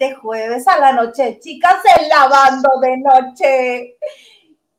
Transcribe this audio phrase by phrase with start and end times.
[0.00, 3.98] este jueves a la noche, chicas, el lavando de noche.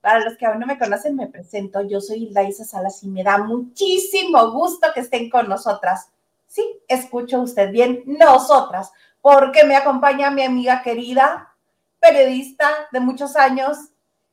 [0.02, 1.82] Para los que aún no me conocen, me presento.
[1.84, 6.10] Yo soy Hilda Salas y me da muchísimo gusto que estén con nosotras.
[6.48, 11.54] Sí, escucho usted bien, nosotras, porque me acompaña mi amiga querida,
[11.99, 13.77] periodista de muchos años,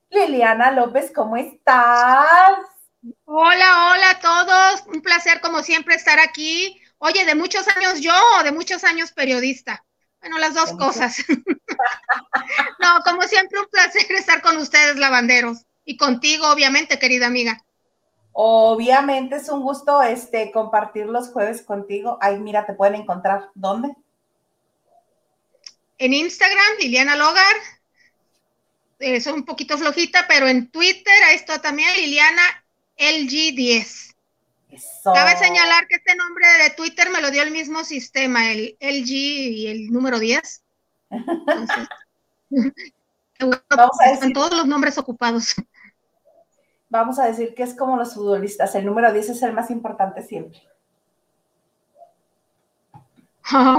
[0.08, 1.12] Liliana López.
[1.14, 2.60] ¿Cómo estás?
[3.26, 4.86] Hola, hola a todos.
[4.86, 6.80] Un placer, como siempre, estar aquí.
[6.96, 9.84] Oye, de muchos años yo o de muchos años periodista.
[10.20, 11.24] Bueno, las dos cosas.
[12.80, 15.64] no, como siempre, un placer estar con ustedes, lavanderos.
[15.84, 17.64] Y contigo, obviamente, querida amiga.
[18.32, 22.18] Obviamente es un gusto este, compartir los jueves contigo.
[22.20, 23.50] Ay, mira, te pueden encontrar.
[23.54, 23.94] ¿Dónde?
[25.98, 27.56] En Instagram, Liliana Logar.
[28.98, 32.42] Es un poquito flojita, pero en Twitter, ahí está también Liliana
[32.96, 34.07] LG10.
[35.14, 39.10] Cabe señalar que este nombre de Twitter me lo dio el mismo sistema, el LG
[39.10, 40.62] y el número 10.
[43.40, 45.54] Vamos a decir, todos los nombres ocupados.
[46.88, 50.22] Vamos a decir que es como los futbolistas, el número 10 es el más importante
[50.22, 50.62] siempre.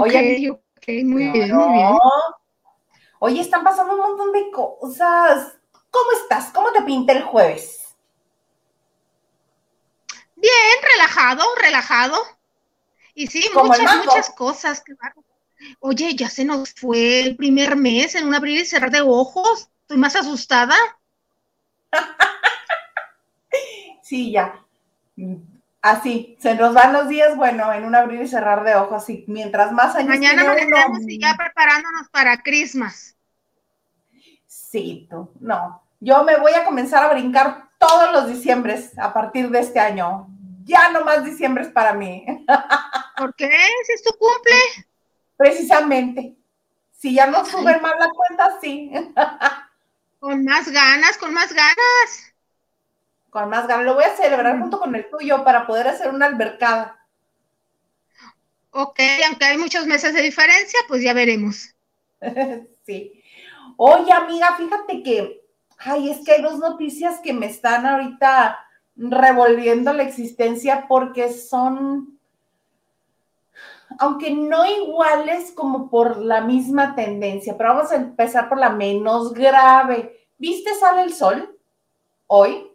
[0.00, 0.58] Oye,
[1.04, 1.96] muy bien, muy bien.
[3.18, 5.58] Oye, están pasando un montón de cosas.
[5.90, 6.50] ¿Cómo estás?
[6.52, 7.79] ¿Cómo te pinta el jueves?
[10.40, 12.18] Bien, relajado, relajado.
[13.14, 14.82] Y sí, muchas, muchas cosas.
[15.80, 19.68] Oye, ya se nos fue el primer mes en un abrir y cerrar de ojos.
[19.82, 20.76] Estoy más asustada.
[24.02, 24.64] sí, ya.
[25.82, 29.24] Así, se nos van los días, bueno, en un abrir y cerrar de ojos, y
[29.28, 33.16] mientras más años Mañana nos y ya preparándonos para Christmas.
[34.46, 35.82] Sí, tú, no.
[36.00, 40.28] Yo me voy a comenzar a brincar todos los diciembres a partir de este año.
[40.64, 42.24] Ya no más diciembre es para mí.
[43.16, 43.50] ¿Por qué?
[43.86, 44.86] Si es tu cumple.
[45.36, 46.36] Precisamente.
[46.92, 48.92] Si ya no suben más la cuenta, sí.
[50.20, 52.34] Con más ganas, con más ganas.
[53.30, 53.86] Con más ganas.
[53.86, 57.06] Lo voy a celebrar junto con el tuyo para poder hacer una albercada.
[58.70, 61.74] Ok, aunque hay muchos meses de diferencia, pues ya veremos.
[62.86, 63.24] sí.
[63.78, 65.39] Oye, amiga, fíjate que
[65.84, 68.58] ay, es que hay dos noticias que me están ahorita
[68.96, 72.18] revolviendo la existencia porque son,
[73.98, 79.32] aunque no iguales como por la misma tendencia, pero vamos a empezar por la menos
[79.32, 80.26] grave.
[80.38, 81.58] ¿Viste Sale el Sol
[82.26, 82.66] hoy?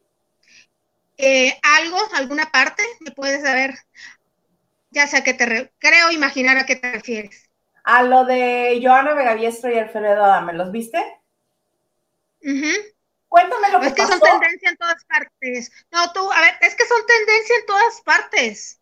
[1.17, 2.83] Eh, ¿Algo, alguna parte?
[3.01, 3.75] ¿Me puedes saber?
[4.91, 7.49] Ya sé a qué te creo imaginar a qué te refieres.
[7.83, 11.03] A lo de Joana Vegaviestro y Alfredo Adame, ¿los viste?
[12.43, 12.94] Uh
[13.35, 15.69] Cuéntame lo que Es que son tendencia en todas partes.
[15.91, 18.79] No, tú, a ver, es que son tendencia en todas partes.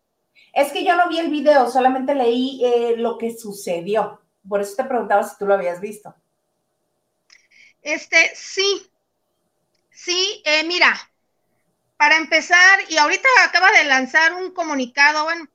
[0.52, 4.22] Es que yo no vi el video, solamente leí eh, lo que sucedió.
[4.48, 6.14] Por eso te preguntaba si tú lo habías visto.
[7.82, 8.88] Este, sí.
[9.90, 10.94] Sí, eh, mira,
[11.96, 15.48] para empezar, y ahorita acaba de lanzar un comunicado, bueno,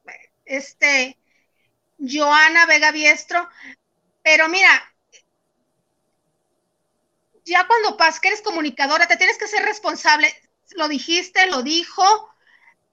[0.43, 1.17] este,
[1.99, 3.47] Joana Vega Biestro,
[4.23, 4.69] pero mira,
[7.49, 10.33] ya cuando pasas que eres comunicadora, te tienes que ser responsable.
[10.75, 12.03] Lo dijiste, lo dijo,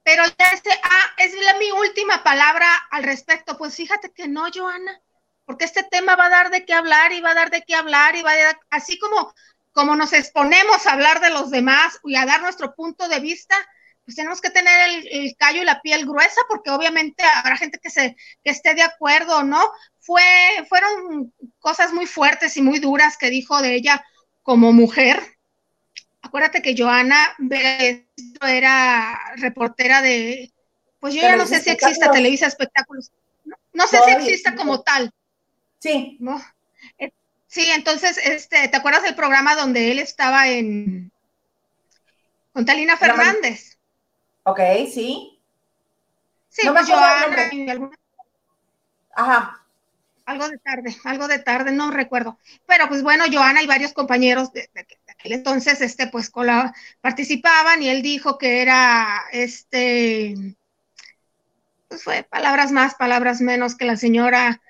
[0.03, 3.57] pero ya este, ah, es mi última palabra al respecto.
[3.57, 5.01] Pues fíjate que no, Joana,
[5.45, 7.75] porque este tema va a dar de qué hablar y va a dar de qué
[7.75, 9.33] hablar y va a dar, así como,
[9.71, 13.55] como nos exponemos a hablar de los demás y a dar nuestro punto de vista,
[14.03, 17.89] pues tenemos que tener el, callo y la piel gruesa, porque obviamente habrá gente que
[17.89, 19.71] se que esté de acuerdo, ¿no?
[19.99, 20.23] Fue,
[20.69, 24.05] fueron cosas muy fuertes y muy duras que dijo de ella
[24.47, 25.21] como mujer.
[26.21, 27.35] Acuérdate que Joana
[28.41, 30.53] era reportera de,
[31.01, 33.11] pues yo ya no sé si exista Televisa Espectáculos.
[33.73, 35.11] No, sé si exista como tal.
[35.79, 36.15] Sí.
[36.21, 36.41] ¿no?
[36.97, 37.11] Eh,
[37.47, 41.11] sí, entonces, este, ¿te acuerdas del programa donde él estaba en
[42.53, 43.77] con Talina Fernández?
[44.43, 44.61] Ok,
[44.93, 45.41] sí.
[46.47, 47.51] Sí, no pues Joana
[49.13, 49.66] Ajá
[50.27, 52.37] algo de tarde, algo de tarde, no recuerdo.
[52.67, 54.69] Pero pues bueno, Joana y varios compañeros de,
[55.07, 56.31] aquel entonces, este, pues
[57.01, 60.35] participaban y él dijo que era, este,
[61.87, 64.61] pues fue palabras más, palabras menos que la señora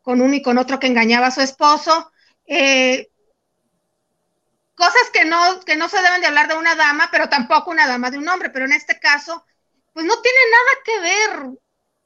[0.00, 2.12] con uno y con otro que engañaba a su esposo.
[2.46, 3.08] Eh,
[4.76, 7.88] cosas que no, que no se deben de hablar de una dama, pero tampoco una
[7.88, 9.44] dama de un hombre, pero en este caso,
[9.92, 11.58] pues no tiene nada que ver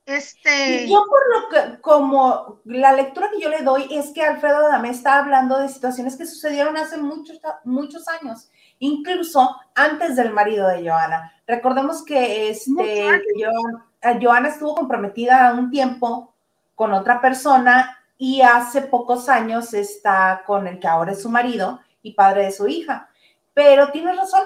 [0.08, 0.88] este...
[0.88, 4.88] Yo por lo que, como la lectura que yo le doy es que Alfredo Adame
[4.88, 10.88] está hablando de situaciones que sucedieron hace muchos, muchos años, incluso antes del marido de
[10.88, 11.32] Joana.
[11.46, 13.06] Recordemos que este,
[14.20, 16.32] Joana estuvo comprometida un tiempo
[16.75, 21.81] con otra persona y hace pocos años está con el que ahora es su marido
[22.00, 23.10] y padre de su hija.
[23.52, 24.44] Pero tienes razón,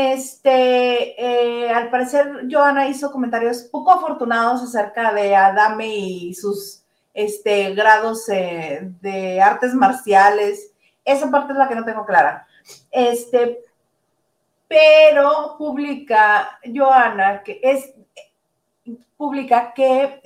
[0.00, 7.74] este, eh, al parecer Joana hizo comentarios poco afortunados acerca de Adame y sus este,
[7.74, 10.72] grados eh, de artes marciales.
[11.04, 12.46] Esa parte es la que no tengo clara.
[12.92, 13.58] Este,
[14.68, 17.92] pero publica Joana que es
[19.16, 20.20] publica que,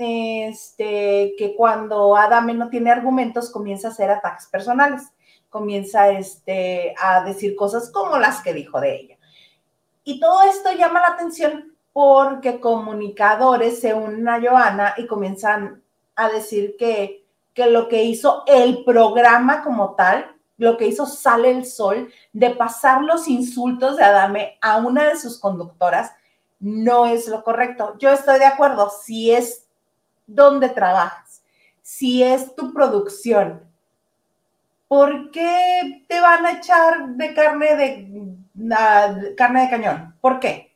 [0.50, 5.14] este, que cuando Adame no tiene argumentos comienza a hacer ataques personales,
[5.48, 9.18] comienza este, a decir cosas como las que dijo de ella.
[10.04, 15.82] Y todo esto llama la atención porque comunicadores se unen a Joana y comienzan
[16.16, 21.50] a decir que, que lo que hizo el programa como tal, lo que hizo Sale
[21.50, 26.12] el Sol, de pasar los insultos de Adame a una de sus conductoras,
[26.60, 27.96] no es lo correcto.
[27.98, 29.66] Yo estoy de acuerdo, si es
[30.26, 31.42] donde trabajas,
[31.82, 33.62] si es tu producción,
[34.88, 38.36] ¿por qué te van a echar de carne de
[39.36, 40.16] carne de cañón.
[40.20, 40.74] ¿Por qué?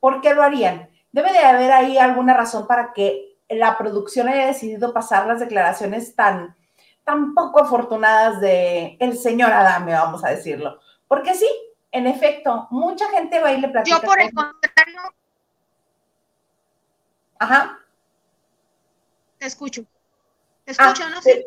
[0.00, 0.90] ¿Por qué lo harían?
[1.12, 6.14] Debe de haber ahí alguna razón para que la producción haya decidido pasar las declaraciones
[6.14, 6.56] tan,
[7.04, 10.80] tan poco afortunadas de el señor Adame, vamos a decirlo.
[11.06, 11.48] Porque sí,
[11.92, 13.96] en efecto, mucha gente va y le platica.
[13.96, 15.00] Yo por el contrario.
[17.38, 17.78] Ajá.
[19.38, 19.84] Te escucho.
[20.64, 21.44] Te escucho, ah, no sé.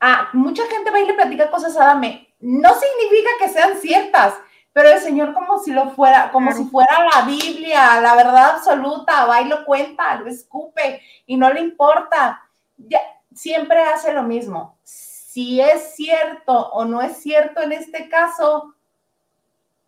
[0.00, 2.34] Ah, mucha gente va y le platica cosas a Adame.
[2.40, 4.34] No significa que sean ciertas
[4.72, 9.26] pero el Señor como si lo fuera, como si fuera la Biblia, la verdad absoluta,
[9.26, 12.42] va y lo cuenta, lo escupe y no le importa.
[12.76, 13.00] Ya,
[13.34, 14.78] siempre hace lo mismo.
[14.82, 18.74] Si es cierto o no es cierto en este caso,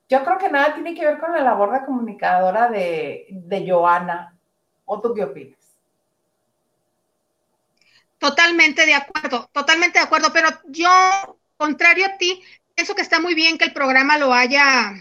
[0.08, 4.36] yo creo que nada tiene que ver con la labor de comunicadora de, de Joana.
[4.84, 5.58] ¿O tú qué opinas?
[8.18, 10.88] Totalmente de acuerdo, totalmente de acuerdo, pero yo,
[11.56, 12.42] contrario a ti,
[12.74, 14.92] pienso que está muy bien que el programa lo haya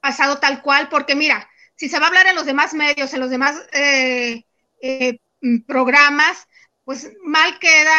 [0.00, 3.20] pasado tal cual, porque mira, si se va a hablar en los demás medios, en
[3.20, 4.44] los demás eh,
[4.80, 5.18] eh,
[5.66, 6.46] programas,
[6.84, 7.92] pues mal queda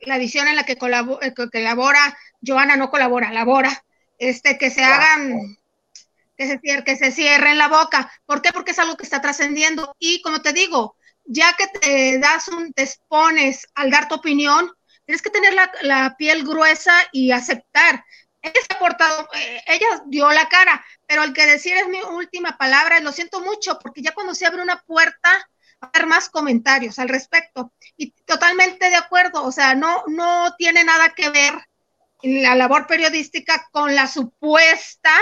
[0.00, 2.16] la edición en la que, colabora, que
[2.46, 3.84] Joana no colabora, labora,
[4.18, 5.56] este, que se hagan,
[6.36, 8.10] que se, que se cierren la boca.
[8.24, 8.52] ¿Por qué?
[8.52, 9.94] Porque es algo que está trascendiendo.
[9.98, 14.70] Y como te digo, ya que te das un, te expones al dar tu opinión,
[15.06, 18.04] tienes que tener la, piel gruesa y aceptar.
[18.42, 22.00] Ella se ha portado, eh, ella dio la cara, pero el que decir es mi
[22.02, 25.30] última palabra, lo siento mucho, porque ya cuando se abre una puerta,
[25.82, 27.72] va a haber más comentarios al respecto.
[27.96, 31.54] Y totalmente de acuerdo, o sea, no, no tiene nada que ver
[32.22, 35.12] la labor periodística con la supuesta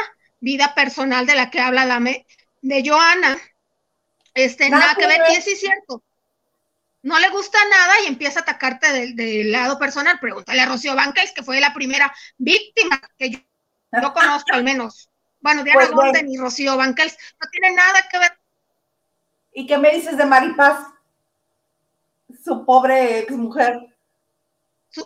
[0.41, 3.39] vida personal de la que habla la de Joana.
[4.33, 6.03] Este, nada, que ver, y es cierto
[7.05, 10.19] no le gusta nada y empieza a atacarte del, lado personal.
[10.19, 13.39] Pregúntale a Rocío Banquels, que fue la primera víctima que yo,
[13.93, 15.11] no conozco al menos.
[15.41, 18.39] Bueno, Diana pues, y Rocío Banquels no tienen nada que ver.
[19.53, 20.79] ¿Y qué me dices de Maripaz?
[22.43, 23.79] Su pobre ex mujer.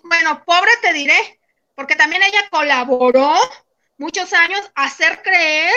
[0.05, 1.41] bueno, pobre te diré,
[1.75, 3.35] porque también ella colaboró
[3.97, 5.75] muchos años a hacer creer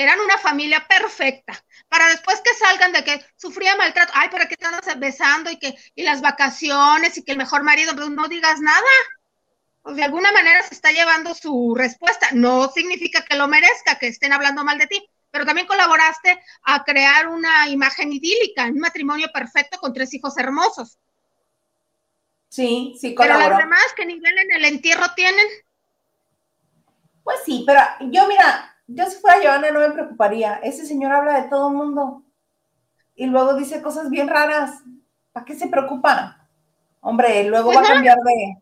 [0.00, 4.48] que eran una familia perfecta para después que salgan de que sufría maltrato, ay, pero
[4.48, 8.26] que andas besando y que y las vacaciones y que el mejor marido, pues no
[8.26, 8.80] digas nada.
[9.82, 12.28] Pues de alguna manera se está llevando su respuesta.
[12.32, 16.82] No significa que lo merezca, que estén hablando mal de ti, pero también colaboraste a
[16.82, 20.98] crear una imagen idílica, un matrimonio perfecto con tres hijos hermosos.
[22.48, 23.38] Sí, sí, colaboró.
[23.38, 25.46] Pero las demás, ¿qué nivel en el entierro tienen?
[27.22, 30.54] Pues sí, pero yo mira, yo si fuera Joana no me preocuparía.
[30.62, 32.24] Ese señor habla de todo el mundo
[33.14, 34.82] y luego dice cosas bien raras.
[35.32, 36.48] ¿Para qué se preocupa?
[37.00, 38.56] Hombre, luego pues va a cambiar de...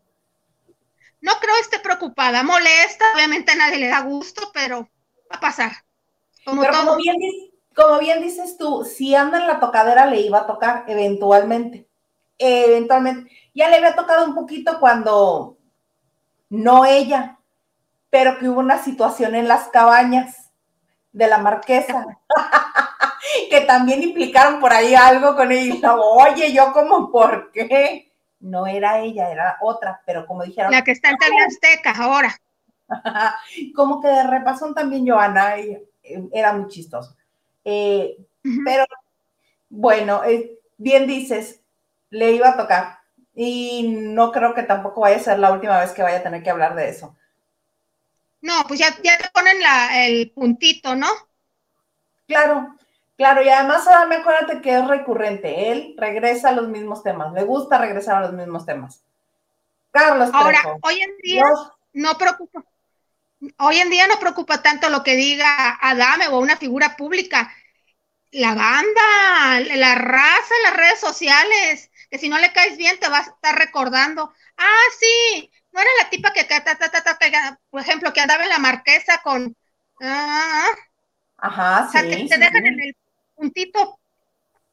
[1.20, 4.82] No creo esté preocupada, molesta, obviamente a nadie le da gusto, pero
[5.32, 5.73] va a pasar.
[6.44, 7.16] Como pero Como, bien,
[7.75, 11.88] como bien dices tú, si anda en la tocadera le iba a tocar eventualmente.
[12.37, 13.32] Eventualmente.
[13.54, 15.58] Ya le había tocado un poquito cuando
[16.50, 17.38] no ella,
[18.10, 20.50] pero que hubo una situación en las cabañas
[21.12, 22.06] de la marquesa,
[23.50, 25.94] que también implicaron por ahí algo con ella.
[25.94, 28.12] Oye, yo como, ¿por qué?
[28.40, 30.70] No era ella, era otra, pero como dijeron.
[30.70, 32.34] La que está en TV Azteca ahora.
[33.74, 35.82] como que de repasón también Joana eh,
[36.32, 37.16] era muy chistoso.
[37.64, 38.16] Eh,
[38.64, 38.84] pero
[39.68, 41.60] bueno, eh, bien dices,
[42.10, 42.98] le iba a tocar.
[43.34, 46.42] Y no creo que tampoco vaya a ser la última vez que vaya a tener
[46.42, 47.16] que hablar de eso.
[48.40, 51.09] No, pues ya, ya te ponen la, el puntito, ¿no?
[52.26, 52.75] Claro,
[53.16, 57.42] claro, y además me acuérdate que es recurrente, él regresa a los mismos temas, le
[57.42, 59.02] gusta regresar a los mismos temas.
[59.90, 60.30] Carlos.
[60.33, 61.45] Ahora, hoy en día
[61.95, 62.64] no preocupa.
[63.59, 67.52] Hoy en día no preocupa tanto lo que diga Adame o una figura pública.
[68.30, 73.18] La banda, la raza las redes sociales, que si no le caes bien te va
[73.18, 74.33] a estar recordando.
[74.57, 76.47] Ah, sí, no era la tipa que,
[77.70, 79.56] por ejemplo, que andaba en la marquesa con...
[80.00, 80.66] Ah,
[81.37, 81.99] Ajá, sí.
[81.99, 82.97] O sea, te, dejan en el
[83.37, 84.00] puntito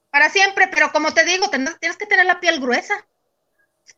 [0.10, 2.96] para siempre, pero como te digo, tienes que tener la piel gruesa.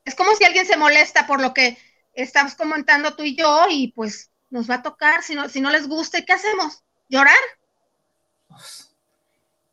[0.04, 1.78] Es como si alguien se molesta por lo que
[2.12, 5.70] estamos comentando tú y yo y pues nos va a tocar, si no, si no
[5.70, 6.84] les gusta, ¿y qué hacemos?
[7.08, 7.36] ¿Llorar?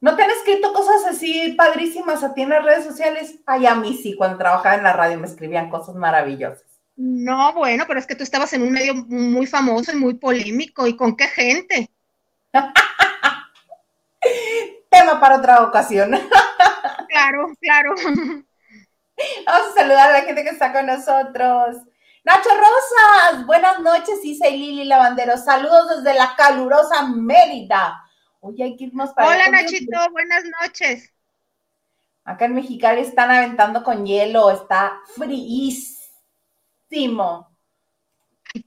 [0.00, 3.40] ¿No te han escrito cosas así padrísimas a ti en las redes sociales?
[3.44, 6.73] Ay, a mí sí, cuando trabajaba en la radio me escribían cosas maravillosas.
[6.96, 10.86] No, bueno, pero es que tú estabas en un medio muy famoso y muy polémico.
[10.86, 11.90] ¿Y con qué gente?
[14.90, 16.10] Tema para otra ocasión.
[17.08, 17.94] claro, claro.
[19.46, 21.76] Vamos a saludar a la gente que está con nosotros.
[22.24, 25.36] Nacho Rosas, buenas noches, Isa y Lili Lavandero.
[25.36, 28.02] Saludos desde la calurosa Mérida.
[28.40, 31.12] Hoy hay que irnos para Hola, Nachito, buenas noches.
[32.24, 35.93] Acá en Mexicali están aventando con hielo, está fríísimo.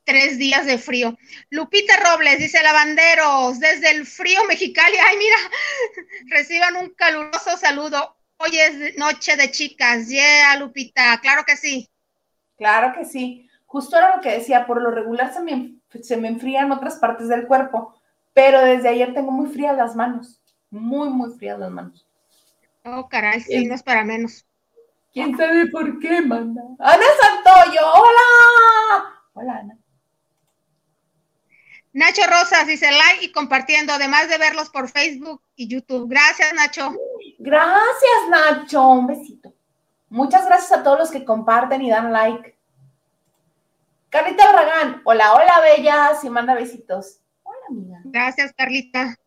[0.03, 1.17] Tres días de frío.
[1.49, 4.97] Lupita Robles dice Lavanderos, desde el frío Mexicali.
[4.97, 5.37] Ay, mira,
[6.35, 8.17] reciban un caluroso saludo.
[8.37, 10.09] Hoy es noche de chicas.
[10.09, 11.89] Yeah, Lupita, claro que sí.
[12.57, 16.29] Claro que sí justo era lo que decía, por lo regular se me, se me
[16.29, 17.93] enfrían otras partes del cuerpo,
[18.33, 22.07] pero desde ayer tengo muy frías las manos, muy, muy frías las manos.
[22.83, 24.46] Oh, caray, sí, no es para menos.
[25.17, 26.61] ¿Quién sabe por qué, manda?
[26.77, 29.21] Ana Santoyo, hola.
[29.33, 29.77] Hola, Ana.
[31.91, 36.07] Nacho Rosas dice like y compartiendo, además de verlos por Facebook y YouTube.
[36.07, 36.93] Gracias, Nacho.
[37.39, 38.87] Gracias, Nacho.
[38.89, 39.51] Un besito.
[40.09, 42.55] Muchas gracias a todos los que comparten y dan like.
[44.09, 47.21] Carlita Barragán, hola, hola, bellas, y manda besitos.
[47.41, 48.01] Hola, amiga.
[48.03, 49.17] Gracias, Carlita.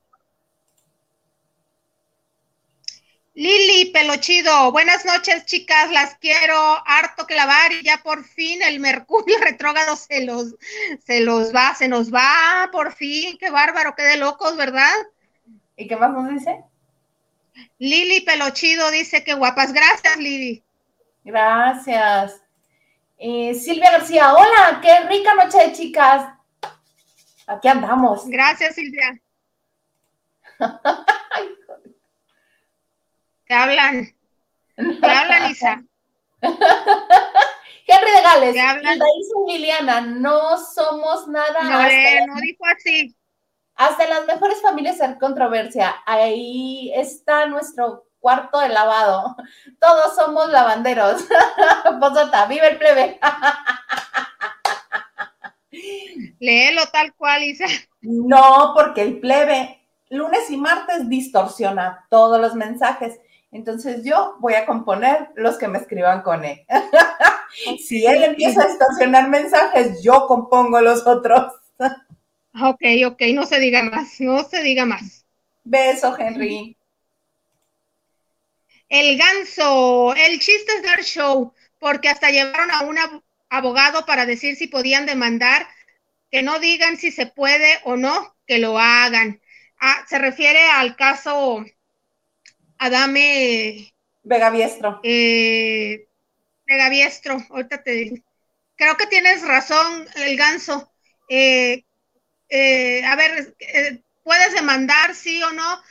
[3.34, 9.38] Lili Pelochido, buenas noches, chicas, las quiero harto clavar y ya por fin el Mercurio
[9.40, 10.56] retrógrado se los,
[11.04, 14.92] se los va, se nos va, por fin, qué bárbaro, qué de locos, ¿verdad?
[15.76, 16.64] ¿Y qué más nos dice?
[17.78, 20.64] Lili Pelochido dice que guapas, gracias, Lili.
[21.22, 22.42] Gracias.
[23.16, 26.34] Eh, Silvia García, hola, qué rica noche de chicas.
[27.46, 28.26] Aquí andamos.
[28.28, 29.20] Gracias, Silvia.
[33.50, 34.14] Te hablan.
[34.76, 35.82] Te hablan, Isa.
[36.40, 38.52] Henry de Gales.
[38.52, 38.98] Te hablan.
[39.48, 41.60] Liliana, no somos nada.
[41.64, 43.16] No, no dijo así.
[43.74, 45.96] Hasta las mejores familias en controversia.
[46.06, 49.34] Ahí está nuestro cuarto de lavado.
[49.80, 51.24] Todos somos lavanderos.
[52.00, 53.18] Posota, vive el plebe.
[56.38, 57.66] Léelo tal cual, Isa.
[58.00, 63.18] No, porque el plebe lunes y martes distorsiona todos los mensajes.
[63.52, 66.60] Entonces yo voy a componer los que me escriban con él.
[67.86, 71.52] si él empieza a distorsionar mensajes, yo compongo los otros.
[71.78, 75.26] ok, ok, no se diga más, no se diga más.
[75.64, 76.76] Beso, Henry.
[78.88, 82.98] El ganso, el chiste es dar show, porque hasta llevaron a un
[83.48, 85.66] abogado para decir si podían demandar,
[86.30, 89.40] que no digan si se puede o no, que lo hagan.
[89.80, 91.64] Ah, se refiere al caso
[92.80, 95.00] Adame Vega Biestro.
[95.02, 96.08] Eh,
[96.66, 98.16] Vega Biestro, ahorita te digo.
[98.74, 100.90] Creo que tienes razón, el ganso.
[101.28, 101.84] Eh,
[102.48, 103.54] eh, a ver,
[104.22, 105.82] puedes demandar, sí o no,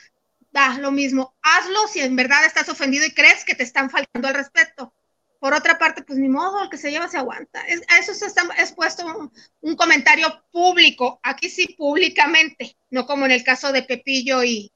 [0.50, 1.36] da lo mismo.
[1.42, 4.92] Hazlo si en verdad estás ofendido y crees que te están faltando al respeto.
[5.38, 7.62] Por otra parte, pues ni modo, el que se lleva se aguanta.
[7.68, 13.26] Es, a eso se está expuesto un, un, comentario público, aquí sí públicamente, no como
[13.26, 14.70] en el caso de Pepillo y,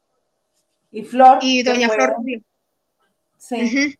[0.94, 1.38] y Flor.
[1.42, 2.16] Y Doña Flor
[3.38, 3.94] Sí.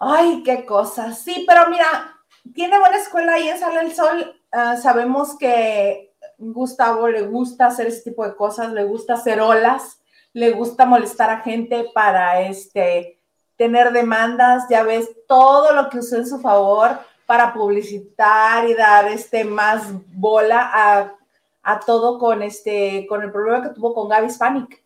[0.00, 1.12] Ay, qué cosa.
[1.12, 2.16] Sí, pero mira,
[2.54, 4.40] tiene buena escuela ahí en Sala del Sol.
[4.52, 10.00] Uh, sabemos que Gustavo le gusta hacer ese tipo de cosas, le gusta hacer olas
[10.34, 13.18] le gusta molestar a gente para este,
[13.56, 19.08] tener demandas, ya ves, todo lo que usó en su favor para publicitar y dar
[19.08, 21.14] este, más bola
[21.62, 24.83] a, todo con, este, con el problema que tuvo con Gaby Spanik.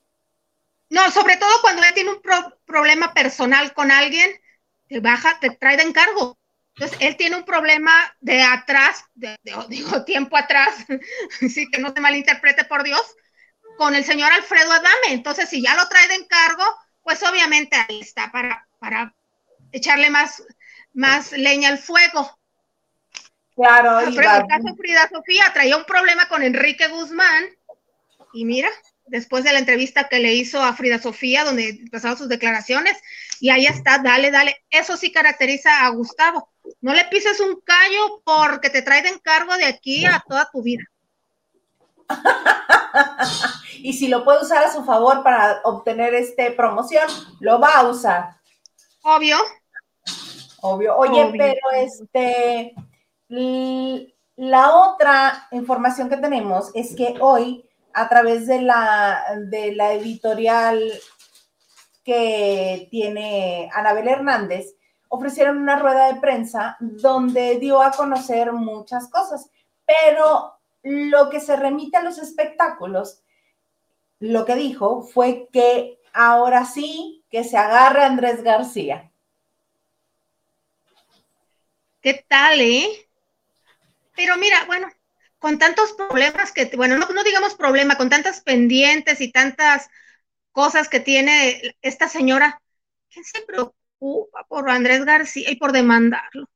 [0.91, 2.23] No, sobre todo cuando él tiene un
[2.65, 4.31] problema personal con alguien,
[4.89, 6.39] te baja, te trae de encargo.
[6.75, 9.37] Entonces, él tiene un problema de atrás, de,
[9.69, 10.75] digo, tiempo atrás,
[11.41, 13.03] sí, que no se malinterprete por Dios,
[13.77, 15.09] con el señor Alfredo Adame.
[15.09, 16.65] Entonces, si ya lo trae de encargo,
[17.03, 19.15] pues obviamente ahí está para, para
[19.73, 20.43] echarle más,
[20.93, 22.39] más leña al fuego.
[23.55, 27.45] Claro, el caso Frida Sofía traía un problema con Enrique Guzmán
[28.33, 28.71] y mira,
[29.09, 32.97] después de la entrevista que le hizo a Frida Sofía, donde empezaron sus declaraciones,
[33.41, 34.57] y ahí está, dale, dale.
[34.71, 36.51] Eso sí caracteriza a Gustavo.
[36.81, 40.63] No le pises un callo porque te trae de encargo de aquí a toda tu
[40.63, 40.83] vida.
[43.83, 47.07] y si lo puede usar a su favor para obtener este promoción,
[47.41, 48.37] lo va a usar.
[49.03, 49.39] Obvio.
[50.61, 50.97] Obvio.
[50.97, 52.75] Oye, pero este,
[54.37, 60.93] la otra información que tenemos es que hoy a través de la, de la editorial
[62.05, 64.75] que tiene Anabel Hernández,
[65.09, 69.51] ofrecieron una rueda de prensa donde dio a conocer muchas cosas,
[69.87, 73.23] pero lo que se remite a los espectáculos,
[74.21, 79.11] lo que dijo fue que ahora sí que se agarre Andrés García.
[82.01, 83.09] ¿Qué tal, eh?
[84.15, 84.89] Pero mira, bueno,
[85.39, 89.89] con tantos problemas que, bueno, no, digamos problema, con tantas pendientes y tantas
[90.53, 92.61] cosas que tiene esta señora,
[93.11, 96.49] ¿quién se preocupa por Andrés García y por demandarlo?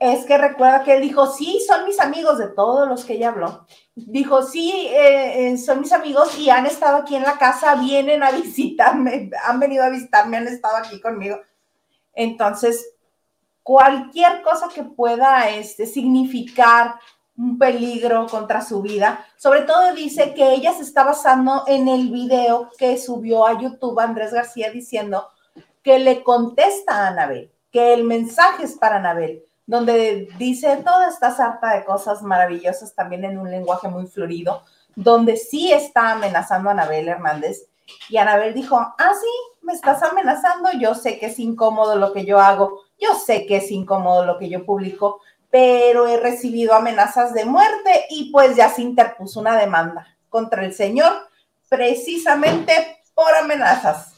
[0.00, 3.28] Es que recuerda que él dijo, sí, son mis amigos de todos los que ella
[3.28, 3.66] habló.
[3.94, 8.22] Dijo, sí, eh, eh, son mis amigos y han estado aquí en la casa, vienen
[8.22, 11.38] a visitarme, han venido a visitarme, han estado aquí conmigo.
[12.14, 12.93] Entonces,
[13.64, 16.94] cualquier cosa que pueda este, significar
[17.36, 19.26] un peligro contra su vida.
[19.36, 23.98] Sobre todo dice que ella se está basando en el video que subió a YouTube
[23.98, 25.28] Andrés García diciendo
[25.82, 31.34] que le contesta a Anabel, que el mensaje es para Anabel, donde dice toda esta
[31.34, 34.62] sarta de cosas maravillosas también en un lenguaje muy florido,
[34.94, 37.66] donde sí está amenazando a Anabel Hernández.
[38.08, 42.24] Y Anabel dijo, ah, sí, me estás amenazando, yo sé que es incómodo lo que
[42.24, 47.32] yo hago, yo sé que es incómodo lo que yo publico, pero he recibido amenazas
[47.32, 51.12] de muerte y pues ya se interpuso una demanda contra el señor
[51.68, 54.12] precisamente por amenazas.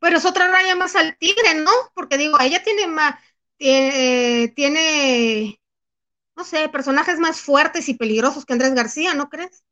[0.00, 1.70] Pero es otra raya más al tigre, ¿no?
[1.94, 3.16] Porque digo, ella tiene más,
[3.56, 5.60] tiene, tiene,
[6.36, 9.64] no sé, personajes más fuertes y peligrosos que Andrés García, ¿no crees?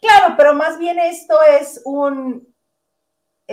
[0.00, 2.52] Claro, pero más bien esto es un,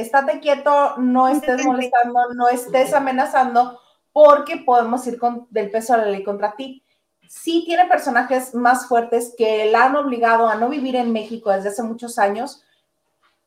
[0.01, 3.79] estate quieto, no estés molestando, no estés amenazando,
[4.13, 6.83] porque podemos ir con, del peso de la ley contra ti.
[7.27, 11.69] Sí tiene personajes más fuertes que la han obligado a no vivir en México desde
[11.69, 12.63] hace muchos años,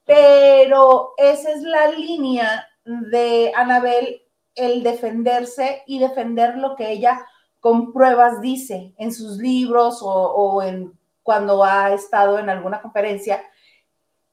[0.04, 4.22] pero esa es la línea de Anabel,
[4.54, 7.24] el defenderse y defender lo que ella
[7.60, 13.42] con pruebas dice en sus libros o, o en cuando ha estado en alguna conferencia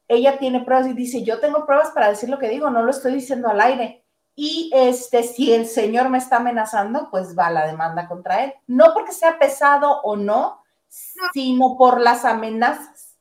[0.07, 2.91] ella tiene pruebas y dice, yo tengo pruebas para decir lo que digo, no lo
[2.91, 4.03] estoy diciendo al aire.
[4.35, 8.53] Y este, si el señor me está amenazando, pues va la demanda contra él.
[8.67, 10.63] No porque sea pesado o no,
[11.33, 13.17] sino por las amenazas.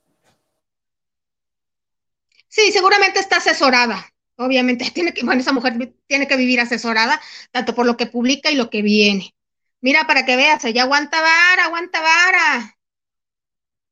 [2.49, 4.05] Sí, seguramente está asesorada.
[4.37, 7.21] Obviamente, tiene que, bueno, esa mujer tiene que vivir asesorada,
[7.51, 9.35] tanto por lo que publica y lo que viene.
[9.81, 12.77] Mira, para que veas, ella aguanta vara, aguanta vara.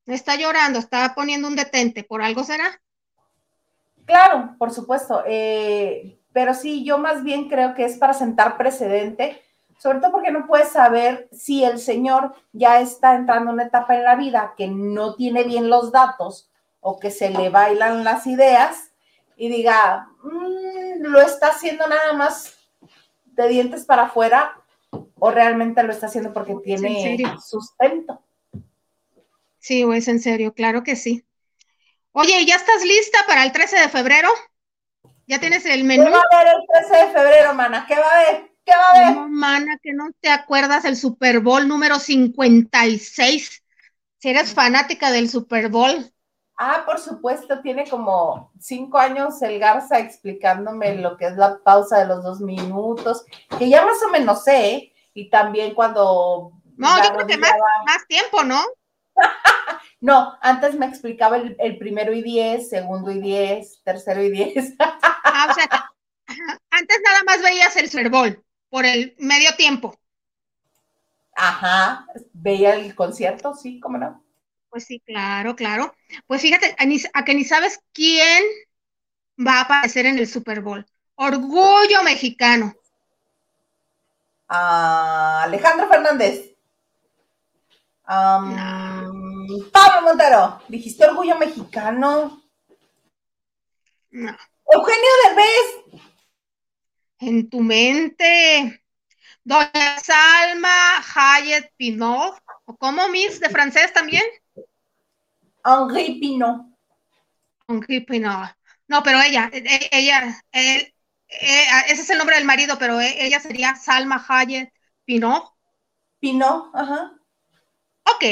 [0.05, 2.81] Está llorando, está poniendo un detente, ¿por algo será?
[4.05, 9.41] Claro, por supuesto, eh, pero sí, yo más bien creo que es para sentar precedente,
[9.79, 13.95] sobre todo porque no puedes saber si el señor ya está entrando en una etapa
[13.95, 16.49] en la vida que no tiene bien los datos
[16.81, 18.91] o que se le bailan las ideas
[19.35, 22.55] y diga, mm, lo está haciendo nada más
[23.25, 24.61] de dientes para afuera
[25.19, 28.21] o realmente lo está haciendo porque tiene sustento.
[29.59, 31.25] Sí, o es en serio, claro que sí.
[32.17, 34.29] Oye, ¿ya estás lista para el 13 de febrero?
[35.27, 36.05] ¿Ya tienes el menú?
[36.05, 37.85] ¿Qué va a haber el 13 de febrero, mana?
[37.85, 38.51] ¿Qué va a haber?
[38.63, 39.15] ¿Qué va a haber?
[39.17, 43.63] No, mana, que no te acuerdas el Super Bowl número 56.
[44.19, 46.09] Si eres fanática del Super Bowl.
[46.55, 51.99] Ah, por supuesto, tiene como cinco años el Garza explicándome lo que es la pausa
[51.99, 53.25] de los dos minutos,
[53.59, 54.93] que ya más o menos sé, ¿eh?
[55.13, 56.53] y también cuando...
[56.77, 57.51] No, yo creo que más,
[57.85, 58.63] más tiempo, ¿no?
[60.01, 64.73] No, antes me explicaba el, primero y diez, segundo y diez, tercero y diez.
[64.79, 65.91] Ah, o sea,
[66.69, 69.97] antes nada más veías el Super Bowl por el medio tiempo.
[71.35, 74.23] Ajá, veía el concierto, sí, cómo no.
[74.69, 75.95] Pues sí, claro, claro.
[76.27, 76.75] Pues fíjate,
[77.13, 78.43] a, que ni sabes quién
[79.39, 80.85] va a aparecer en el Super Bowl.
[81.15, 82.75] Orgullo mexicano.
[84.47, 86.55] Ah, Alejandro Fernández.
[89.71, 92.41] Pablo Montero, dijiste orgullo mexicano.
[94.11, 94.37] No.
[94.71, 96.01] Eugenio Derbez.
[97.19, 98.81] En tu mente.
[99.43, 104.23] Doña Salma Hayet Pinot, ¿o cómo, Miss, de francés también?
[105.63, 106.65] Henri Pinot.
[107.67, 108.49] Henri Pinot.
[108.87, 113.39] No, pero ella, e, e, ella, ese es el nombre del marido, pero e, ella
[113.39, 114.73] sería Salma Hayet
[115.05, 115.53] Pinot.
[116.19, 117.14] Pinot, ajá.
[118.07, 118.23] Ok,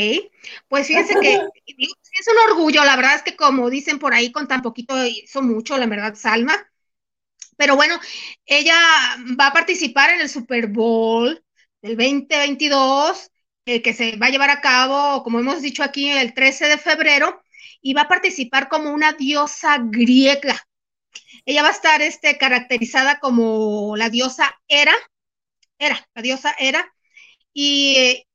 [0.68, 1.34] pues fíjense que
[1.68, 5.42] es un orgullo, la verdad es que como dicen por ahí, con tan poquito hizo
[5.42, 6.56] mucho, la verdad, Salma.
[7.58, 8.00] Pero bueno,
[8.46, 8.76] ella
[9.40, 11.44] va a participar en el Super Bowl
[11.82, 13.32] del 2022,
[13.66, 16.78] eh, que se va a llevar a cabo, como hemos dicho aquí, el 13 de
[16.78, 17.42] febrero,
[17.82, 20.60] y va a participar como una diosa griega.
[21.46, 24.94] Ella va a estar este, caracterizada como la diosa Hera,
[25.80, 26.94] Era, la diosa Hera,
[27.54, 28.28] y eh,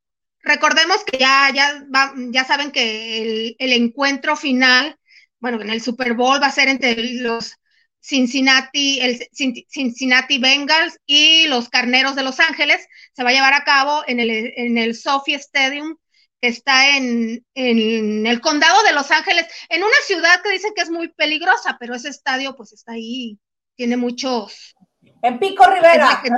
[0.42, 1.84] recordemos que ya, ya,
[2.30, 4.98] ya saben que el, encuentro final,
[5.40, 7.54] bueno, en el Super Bowl va a ser entre los
[8.00, 12.86] Cincinnati, el Cincinnati Bengals y los Carneros de Los Ángeles.
[13.12, 15.96] Se va a llevar a cabo en el, en el Sophie Stadium,
[16.40, 20.82] que está en, en, el condado de Los Ángeles, en una ciudad que dicen que
[20.82, 23.38] es muy peligrosa, pero ese estadio pues está ahí,
[23.74, 24.74] tiene muchos...
[25.22, 26.22] En Pico Rivera.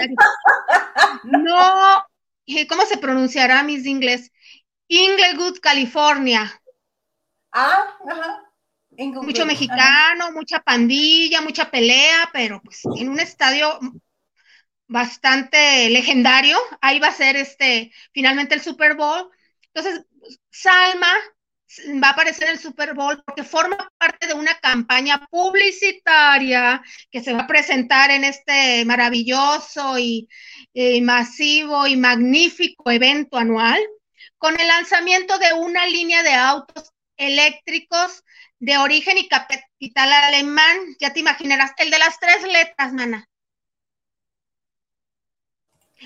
[1.24, 2.04] No,
[2.68, 4.32] ¿cómo se pronunciará mis inglés?
[4.88, 6.60] Inglewood, California.
[7.52, 8.46] Ah, ajá.
[9.22, 13.78] Mucho mexicano, mucha pandilla, mucha pelea, pero pues en un estadio
[14.88, 16.58] bastante legendario.
[16.80, 19.30] Ahí va a ser este, finalmente el Super Bowl.
[19.72, 20.04] Entonces,
[20.50, 21.12] Salma
[22.02, 27.22] va a aparecer en el Super Bowl porque forma parte de una campaña publicitaria que
[27.22, 30.28] se va a presentar en este maravilloso y
[31.02, 33.80] masivo y magnífico evento anual
[34.38, 38.24] con el lanzamiento de una línea de autos eléctricos
[38.58, 40.78] de origen y capital alemán.
[40.98, 43.28] Ya te imaginarás, el de las tres letras, mana.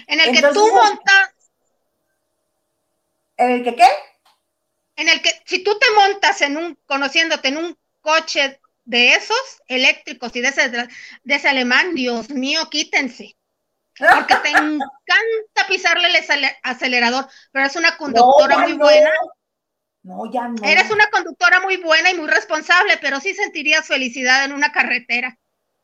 [0.08, 1.30] En el que tú montas.
[3.36, 3.88] ¿En el que qué?
[4.96, 9.62] En el que, si tú te montas en un, conociéndote en un coche de esos
[9.66, 13.36] eléctricos y de ese, de ese alemán, Dios mío, quítense.
[13.98, 19.10] Porque te encanta pisarle el acelerador, pero es una conductora muy buena.
[20.02, 20.62] No, ya no.
[20.62, 25.38] Eres una conductora muy buena y muy responsable, pero sí sentirías felicidad en una carretera.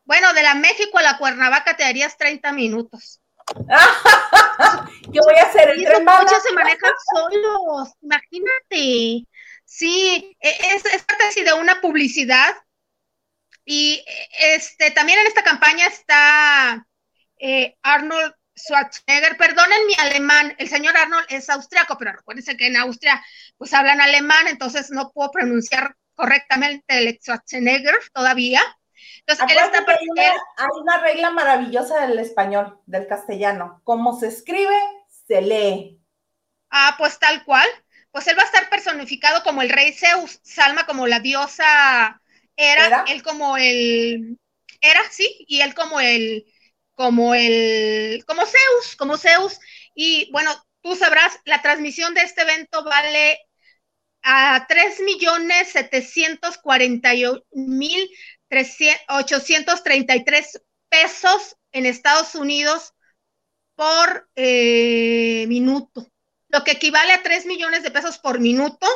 [0.04, 3.20] Bueno, de la México a la Cuernavaca te darías 30 minutos.
[5.12, 9.26] Yo voy a hacer el tren coches se manejan solos, imagínate.
[9.64, 12.56] Sí, e, es, es parte así de una publicidad.
[13.64, 14.04] Y
[14.38, 16.86] este también en esta campaña está
[17.38, 22.76] eh, Arnold Schwarzenegger, perdonen mi alemán, el señor Arnold es austriaco, pero recuérdense que en
[22.76, 23.22] Austria
[23.56, 28.60] pues hablan alemán, entonces no puedo pronunciar correctamente el Schwarzenegger todavía.
[29.26, 33.80] Entonces, él está hay, una, hay una regla maravillosa del español, del castellano.
[33.84, 34.78] Como se escribe,
[35.26, 36.00] se lee.
[36.70, 37.66] Ah, pues tal cual.
[38.10, 42.20] Pues él va a estar personificado como el rey Zeus, Salma como la diosa
[42.56, 44.36] era, él como el
[44.80, 46.44] era, sí, y él como el
[47.00, 49.58] como el, como Zeus, como Zeus.
[49.94, 50.50] Y bueno,
[50.82, 53.38] tú sabrás, la transmisión de este evento vale
[54.22, 58.10] a 3 millones 741 mil
[58.50, 62.92] 833 pesos en Estados Unidos
[63.74, 66.06] por eh, minuto,
[66.48, 68.86] lo que equivale a 3 millones de pesos por minuto,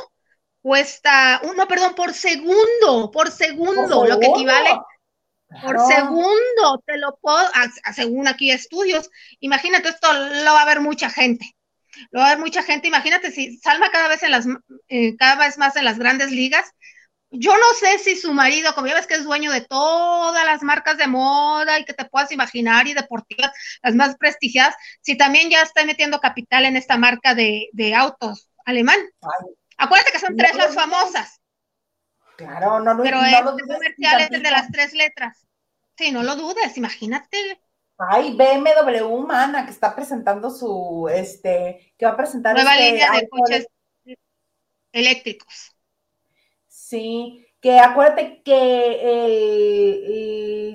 [0.61, 4.71] cuesta, no, perdón, por segundo, por segundo, lo que equivale
[5.62, 7.38] por segundo, te lo puedo,
[7.95, 11.55] según aquí estudios, imagínate, esto lo va a ver mucha gente.
[12.11, 14.47] Lo va a ver mucha gente, imagínate si Salma cada vez en las,
[14.88, 16.73] eh, cada vez más en las grandes ligas.
[17.37, 20.62] Yo no sé si su marido, como ya ves que es dueño de todas las
[20.62, 23.51] marcas de moda y que te puedas imaginar y deportivas,
[23.83, 28.99] las más prestigiadas, si también ya está metiendo capital en esta marca de, autos alemán.
[29.77, 31.40] Acuérdate que son tres las famosas.
[32.37, 35.44] Claro, no, lo Pero no, el comercial es de las tres letras.
[35.97, 37.61] Sí, no lo dudes, imagínate.
[37.99, 42.55] Ay, BMW, mana, que está presentando su, este, que va a presentar.
[42.55, 43.66] Nueva este línea de coches
[44.92, 45.73] eléctricos.
[46.87, 49.01] Sí, que acuérdate que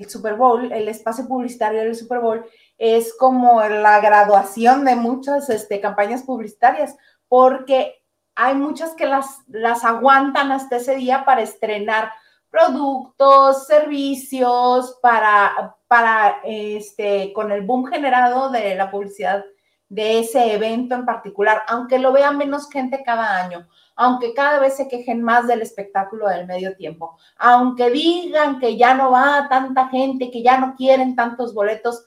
[0.00, 2.44] el, Super Bowl, el espacio publicitario del Super Bowl,
[2.78, 6.96] es como la graduación de muchas este, campañas publicitarias,
[7.28, 8.02] porque
[8.34, 9.44] hay muchas que las,
[9.84, 12.10] aguantan hasta ese día para estrenar
[12.50, 19.44] productos, servicios, para, para este, con el boom generado de la publicidad
[19.88, 23.68] de ese evento en particular, aunque lo vea menos gente cada año,
[24.02, 28.94] aunque cada vez se quejen más del espectáculo del medio tiempo, aunque digan que ya
[28.94, 32.06] no va tanta gente, que ya no quieren tantos boletos,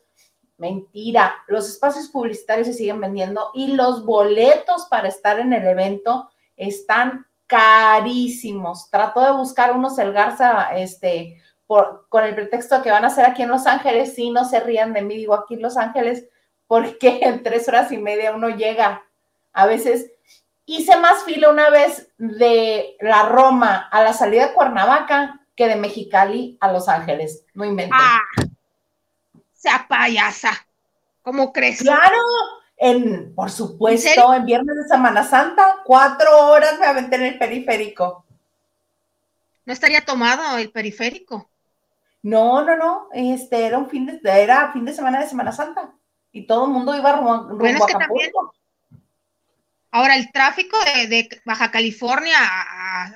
[0.58, 6.29] Mentira, los espacios publicitarios se siguen vendiendo y los boletos para estar en el evento
[6.56, 8.89] están carísimos.
[8.89, 13.10] Trato de buscar unos el Garza, este, por, con el pretexto de que van a
[13.10, 15.75] ser aquí en Los Ángeles, sí, no se rían de mí, digo aquí en Los
[15.75, 16.29] Ángeles,
[16.65, 19.03] porque en tres horas y media uno llega.
[19.51, 20.12] A veces
[20.65, 25.76] hice más fila una vez de la Roma a la salida de Cuernavaca que de
[25.76, 27.45] Mexicali a Los Ángeles.
[27.54, 27.97] No inventen.
[27.99, 28.21] Ah,
[29.54, 30.52] sea payasa.
[31.21, 31.82] ¿Cómo crees?
[31.82, 32.17] Claro,
[32.78, 38.26] en, por supuesto, ¿En, viernes de Semana Santa, cuatro horas me aventé en el periférico.
[39.65, 41.49] ¿No estaría tomado el periférico?
[42.21, 43.08] No, no, no.
[43.13, 45.93] Este era un fin de, era fin de semana de Semana Santa.
[46.32, 47.93] Y todo el mundo iba rumbo, bueno, es que
[49.95, 50.75] Ahora, el tráfico
[51.08, 53.15] de, Baja California a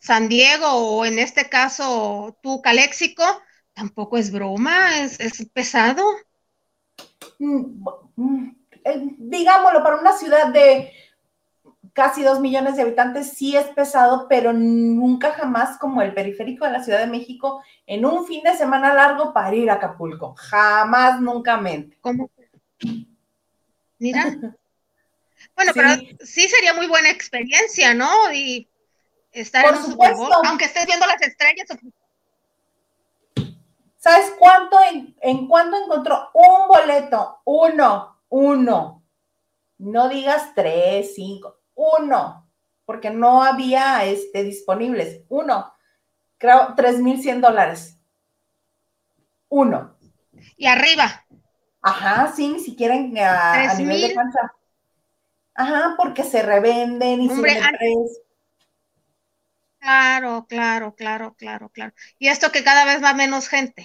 [0.00, 3.22] San Diego, o en este caso, tú, Caléxico,
[3.72, 6.02] tampoco es broma, es, pesado.
[7.38, 7.84] Mm,
[8.16, 10.92] mm, eh, digámoslo, para una ciudad de
[11.92, 16.72] casi dos millones de habitantes sí es pesado, pero nunca jamás como el periférico de
[16.72, 20.34] la Ciudad de México en un fin de semana largo para ir a Acapulco.
[20.36, 21.96] Jamás, nunca mente.
[22.00, 22.28] ¿Cómo?
[24.00, 24.24] Mira.
[25.54, 25.88] Bueno, pero
[26.24, 28.32] sí sería muy buena experiencia, ¿no?
[28.32, 28.68] Y
[29.32, 31.66] estar en un Super aunque estés viendo las estrellas.
[33.96, 37.40] ¿Sabes cuánto en, en cuánto encontró un boleto?
[37.44, 39.02] Uno, uno.
[39.78, 42.48] No digas tres, cinco, uno,
[42.84, 45.22] porque no había este, disponibles.
[45.28, 45.72] Uno,
[46.38, 47.98] creo, tres mil cien dólares.
[49.48, 49.96] Uno.
[50.56, 51.24] Y arriba.
[51.80, 54.54] Ajá, sí, ni siquiera a, nivel de cancha.
[55.54, 57.42] Ajá, porque se revenden y se
[59.82, 61.92] Claro, claro, claro, claro, claro.
[62.18, 63.84] Y esto que cada vez va menos gente.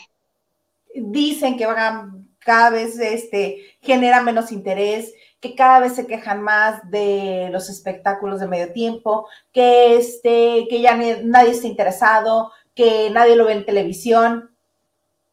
[0.93, 6.89] Dicen que van cada vez este, genera menos interés, que cada vez se quejan más
[6.91, 13.35] de los espectáculos de medio tiempo, que, este, que ya nadie está interesado, que nadie
[13.35, 14.55] lo ve en televisión.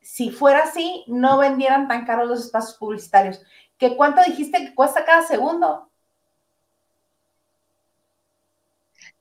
[0.01, 3.43] Si fuera así, no vendieran tan caros los espacios publicitarios.
[3.77, 5.91] ¿Que ¿Cuánto dijiste que cuesta cada segundo?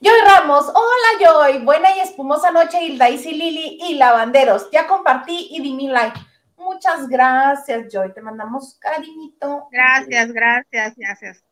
[0.00, 4.70] Joy Ramos, hola Joy, buena y espumosa noche, Hilda, Isi, Lili y Lavanderos.
[4.70, 6.18] Ya compartí y di mi like.
[6.56, 8.14] Muchas gracias, Joy.
[8.14, 9.68] Te mandamos cariñito.
[9.70, 11.44] Gracias, gracias, gracias.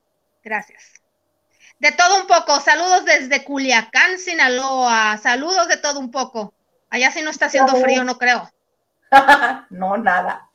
[0.43, 1.03] Gracias.
[1.79, 2.61] De todo un poco.
[2.61, 5.19] Saludos desde Culiacán, Sinaloa.
[5.19, 6.55] Saludos de todo un poco.
[6.89, 8.51] Allá sí no está haciendo frío, no creo.
[9.71, 10.49] no, nada.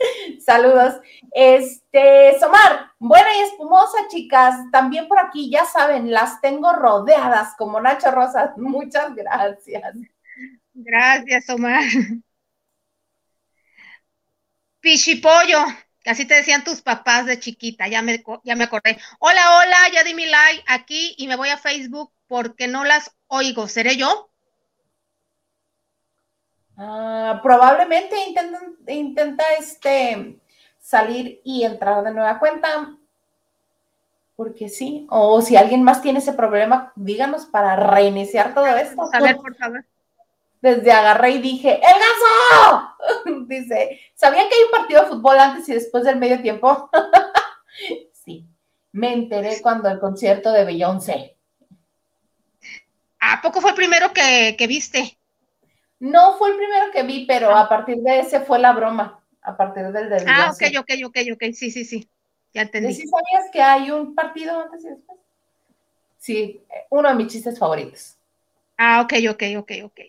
[0.43, 0.95] Saludos.
[1.31, 4.55] Este, Somar, buena y espumosa, chicas.
[4.71, 8.51] También por aquí, ya saben, las tengo rodeadas como Nacho Rosas.
[8.57, 9.95] Muchas gracias.
[10.73, 11.83] Gracias, Omar.
[14.79, 15.59] Pichipollo,
[16.05, 18.97] así te decían tus papás de chiquita, ya me, ya me acordé.
[19.19, 23.11] Hola, hola, ya di mi like aquí y me voy a Facebook porque no las
[23.27, 23.67] oigo.
[23.67, 24.31] ¿Seré yo?
[26.77, 30.39] Ah, probablemente intenta, intenta este,
[30.79, 32.95] salir y entrar de nueva cuenta.
[34.35, 39.09] Porque sí, o si alguien más tiene ese problema, díganos para reiniciar todo esto.
[39.11, 39.83] A ver, por favor.
[40.61, 43.45] Desde agarré y dije, ¡El gaso!
[43.47, 46.89] Dice, ¿sabía que hay un partido de fútbol antes y después del medio tiempo?
[48.11, 48.45] sí,
[48.91, 51.37] me enteré cuando el concierto de Beyoncé.
[53.19, 55.16] ¿A poco fue el primero que, que viste?
[55.99, 57.61] No fue el primero que vi, pero ah.
[57.61, 61.17] a partir de ese fue la broma, a partir del del Ah, ok, ok, ok,
[61.33, 62.09] ok, sí, sí, sí,
[62.53, 62.93] ya entendí.
[62.93, 65.19] ¿Sí sabías que hay un partido antes y después?
[66.17, 68.17] Sí, uno de mis chistes favoritos.
[68.77, 69.99] Ah, ok, ok, ok, ok.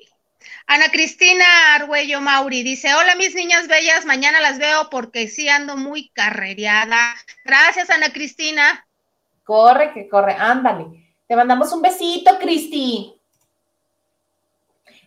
[0.67, 5.77] Ana Cristina Argüello Mauri dice, hola mis niñas bellas, mañana las veo porque sí ando
[5.77, 7.15] muy carrereada.
[7.45, 8.87] Gracias, Ana Cristina.
[9.45, 11.09] Corre, que corre, ándale.
[11.27, 13.18] Te mandamos un besito, Cristi.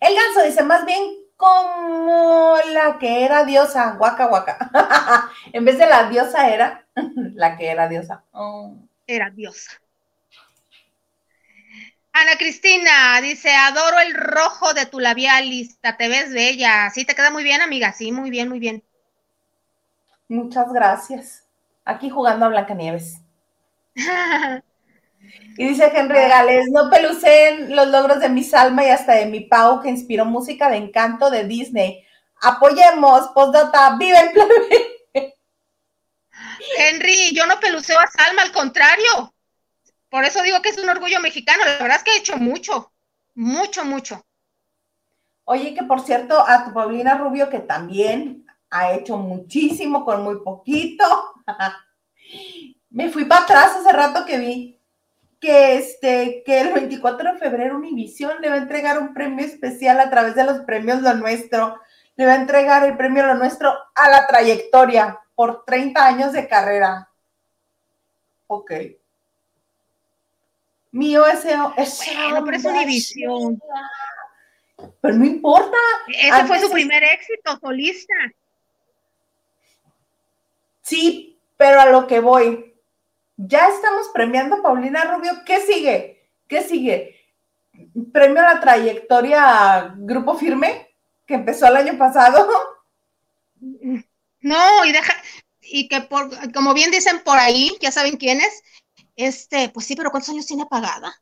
[0.01, 0.99] El ganso dice, más bien
[1.37, 4.57] como la que era diosa, guaca, guaca.
[5.53, 6.85] en vez de la diosa era
[7.35, 8.23] la que era diosa.
[8.31, 8.75] Oh.
[9.07, 9.71] Era diosa.
[12.13, 16.89] Ana Cristina dice, adoro el rojo de tu labial lista, te ves bella.
[16.89, 17.93] Sí, te queda muy bien, amiga.
[17.93, 18.83] Sí, muy bien, muy bien.
[20.27, 21.45] Muchas gracias.
[21.85, 23.21] Aquí jugando a Blancanieves.
[25.57, 29.25] y dice Henry de Gales, no pelucen los logros de mi Salma y hasta de
[29.25, 32.05] mi Pau, que inspiró música de encanto de Disney.
[32.41, 34.97] Apoyemos, postdata, vive el plebe.
[36.77, 39.33] Henry, yo no peluceo a Salma, al contrario.
[40.09, 41.63] Por eso digo que es un orgullo mexicano.
[41.65, 42.91] La verdad es que he hecho mucho,
[43.35, 44.25] mucho, mucho.
[45.43, 50.39] Oye, que por cierto, a tu Paulina Rubio, que también ha hecho muchísimo con muy
[50.43, 51.05] poquito.
[52.89, 54.80] Me fui para atrás hace rato que vi
[55.41, 59.99] que, este, que el 24 de febrero Univisión le va a entregar un premio especial
[59.99, 61.81] a través de los premios Lo Nuestro.
[62.15, 66.47] Le va a entregar el premio Lo Nuestro a la trayectoria por 30 años de
[66.47, 67.09] carrera.
[68.45, 68.71] Ok.
[70.91, 73.59] Mío ese es bueno, pero es Univisión.
[75.01, 75.77] Pero no importa.
[76.07, 78.13] Ese fue su primer éxito solista.
[80.83, 82.70] Sí, pero a lo que voy.
[83.37, 85.31] Ya estamos premiando a Paulina Rubio.
[85.45, 86.31] ¿Qué sigue?
[86.47, 87.15] ¿Qué sigue?
[88.11, 92.47] Premio a la trayectoria Grupo Firme, que empezó el año pasado.
[94.41, 95.13] No, y deja,
[95.61, 98.63] y que por, como bien dicen por ahí, ya saben quién es,
[99.15, 101.13] este, pues sí, pero ¿cuántos años tiene apagada?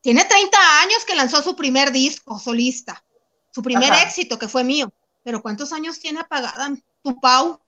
[0.00, 3.04] Tiene 30 años que lanzó su primer disco solista,
[3.50, 4.92] su primer éxito que fue mío.
[5.22, 7.58] Pero ¿cuántos años tiene apagada tu Pau?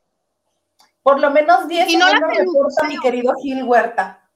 [1.07, 4.29] Por lo menos 10 y no la reporta mi querido Gil Huerta.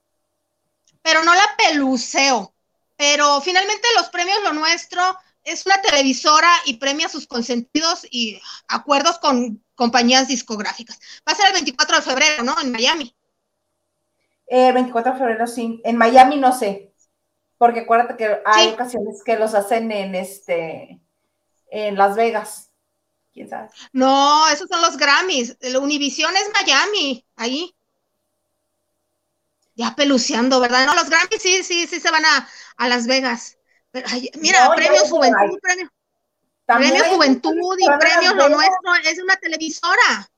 [1.03, 2.55] Pero no la peluceo.
[2.95, 5.03] Pero finalmente los premios Lo Nuestro
[5.43, 11.01] es una televisora y premia sus consentidos y acuerdos con compañías discográficas.
[11.29, 12.55] Va a ser el 24 de febrero, ¿no?
[12.63, 13.17] En Miami.
[14.47, 15.81] Eh, 24 de febrero, sí.
[15.83, 16.95] En Miami no sé.
[17.59, 21.01] Porque acuérdate que hay ocasiones que los hacen en este
[21.69, 22.70] en Las Vegas.
[23.33, 23.69] ¿Quién sabe?
[23.93, 25.57] No, esos son los Grammys.
[25.61, 27.75] El Univision es Miami, ahí.
[29.75, 30.87] Ya peluceando, ¿verdad?
[30.87, 33.57] No, los Grammys sí, sí, sí se van a, Las Vegas.
[34.35, 35.91] mira, premio Juventud, premio,
[36.67, 40.29] premio Juventud y premio Lo Nuestro, es una televisora.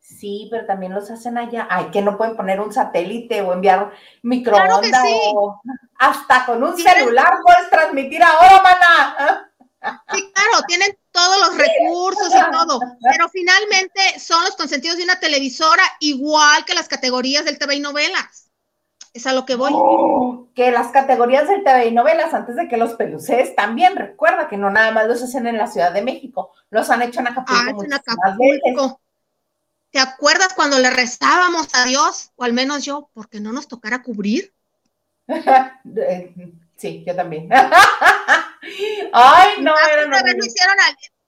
[0.00, 1.66] Sí, pero también los hacen allá.
[1.68, 5.60] Ay, que no pueden poner un satélite o enviar microondas o
[5.98, 9.47] hasta con un celular puedes transmitir ahora, mana.
[9.80, 15.20] Sí, claro, tienen todos los recursos y todo, pero finalmente son los consentidos de una
[15.20, 18.50] televisora igual que las categorías del TV y novelas.
[19.14, 19.72] Es a lo que voy.
[19.74, 24.48] Oh, que las categorías del TV y novelas, antes de que los peluces, también recuerda
[24.48, 27.28] que no nada más los hacen en la Ciudad de México, los han hecho en
[27.28, 27.82] Acapulco.
[27.82, 29.00] Ah, en Acapulco.
[29.90, 32.32] ¿Te acuerdas cuando le restábamos a Dios?
[32.36, 34.52] O al menos yo, porque no nos tocara cubrir.
[36.78, 37.48] sí, yo también.
[39.12, 40.76] Ay, no, era lo hicieron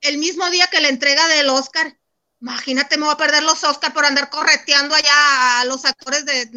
[0.03, 1.97] el mismo día que la entrega del Oscar.
[2.41, 6.49] Imagínate, me voy a perder los Oscar por andar correteando allá a los actores de.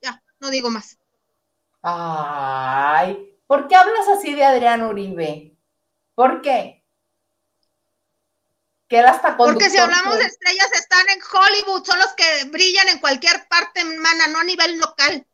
[0.00, 0.96] Ya, no digo más.
[1.82, 5.54] Ay, ¿por qué hablas así de Adrián Uribe?
[6.14, 6.76] ¿Por qué?
[8.88, 12.98] que hasta Porque si hablamos de estrellas, están en Hollywood, son los que brillan en
[12.98, 15.26] cualquier parte, mana, no a nivel local.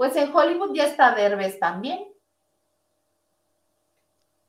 [0.00, 2.02] Pues en Hollywood ya está Derbez también.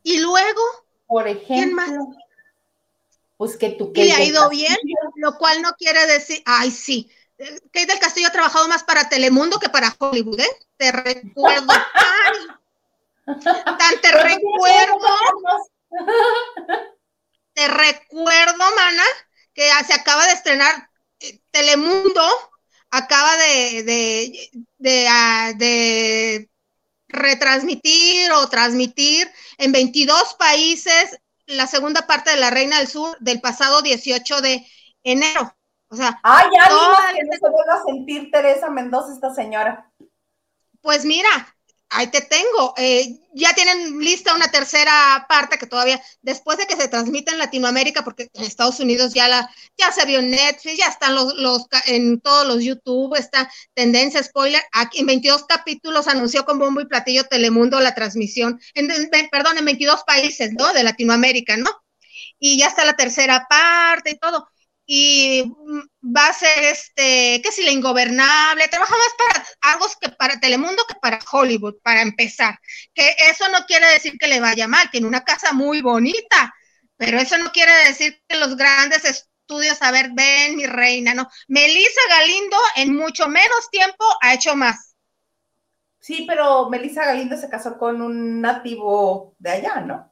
[0.02, 0.62] Y luego,
[1.08, 1.92] por ejemplo, ¿quién más?
[3.36, 4.78] Pues que tú que le ha ido bien,
[5.16, 7.12] lo cual no quiere decir, ay, sí.
[7.38, 10.58] Kate del Castillo ha trabajado más para Telemundo que para Hollywood, ¿eh?
[10.78, 11.74] Te recuerdo.
[13.26, 13.36] ay,
[13.78, 14.98] tan te recuerdo
[17.54, 19.04] te recuerdo, mana,
[19.54, 20.90] que se acaba de estrenar
[21.20, 22.24] eh, Telemundo,
[22.92, 24.50] acaba de,
[25.10, 26.50] ah, de,
[27.08, 33.42] retransmitir o transmitir en 22 países la segunda parte de La Reina del Sur del
[33.42, 34.66] pasado 18 de
[35.04, 35.54] enero.
[35.90, 36.68] O sea, ah, ya
[37.14, 39.92] que no se vuelva a sentir Teresa Mendoza esta señora.
[40.82, 41.30] Pues mira,
[41.92, 42.74] ahí te tengo.
[42.78, 47.40] Eh, ya tienen lista una tercera parte que todavía, después de que se transmita en
[47.40, 51.68] Latinoamérica, porque en Estados Unidos ya la, ya se vio Netflix, ya están los, los
[51.86, 54.62] en todos los YouTube, está tendencia spoiler.
[54.72, 58.90] Aquí en 22 capítulos anunció con bombo y platillo Telemundo la transmisión, en,
[59.30, 60.74] perdón, en 22 países, ¿no?
[60.74, 61.70] De Latinoamérica, ¿no?
[62.40, 64.48] Y ya está la tercera parte y todo
[64.94, 65.50] y
[66.04, 70.84] va a ser este, que si la ingobernable, trabaja más para algo que para Telemundo
[70.86, 72.60] que para Hollywood, para empezar.
[72.94, 76.54] Que eso no quiere decir que le vaya mal, tiene una casa muy bonita,
[76.98, 81.30] pero eso no quiere decir que los grandes estudios, a ver, ven mi reina, no.
[81.48, 84.98] Melissa Galindo en mucho menos tiempo ha hecho más.
[86.02, 90.12] Sí, pero Melissa Galindo se casó con un nativo de allá, ¿no?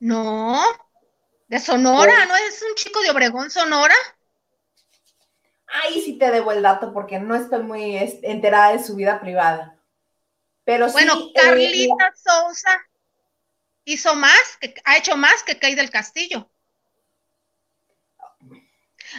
[0.00, 0.62] No,
[1.52, 3.94] de Sonora, pues ¿no es un chico de Obregón, Sonora?
[5.66, 9.76] Ahí sí te debo el dato porque no estoy muy enterada de su vida privada.
[10.64, 12.88] Pero bueno, sí, eh, Carlita Sousa
[13.84, 16.50] hizo más, que, ha hecho más que Kay del Castillo.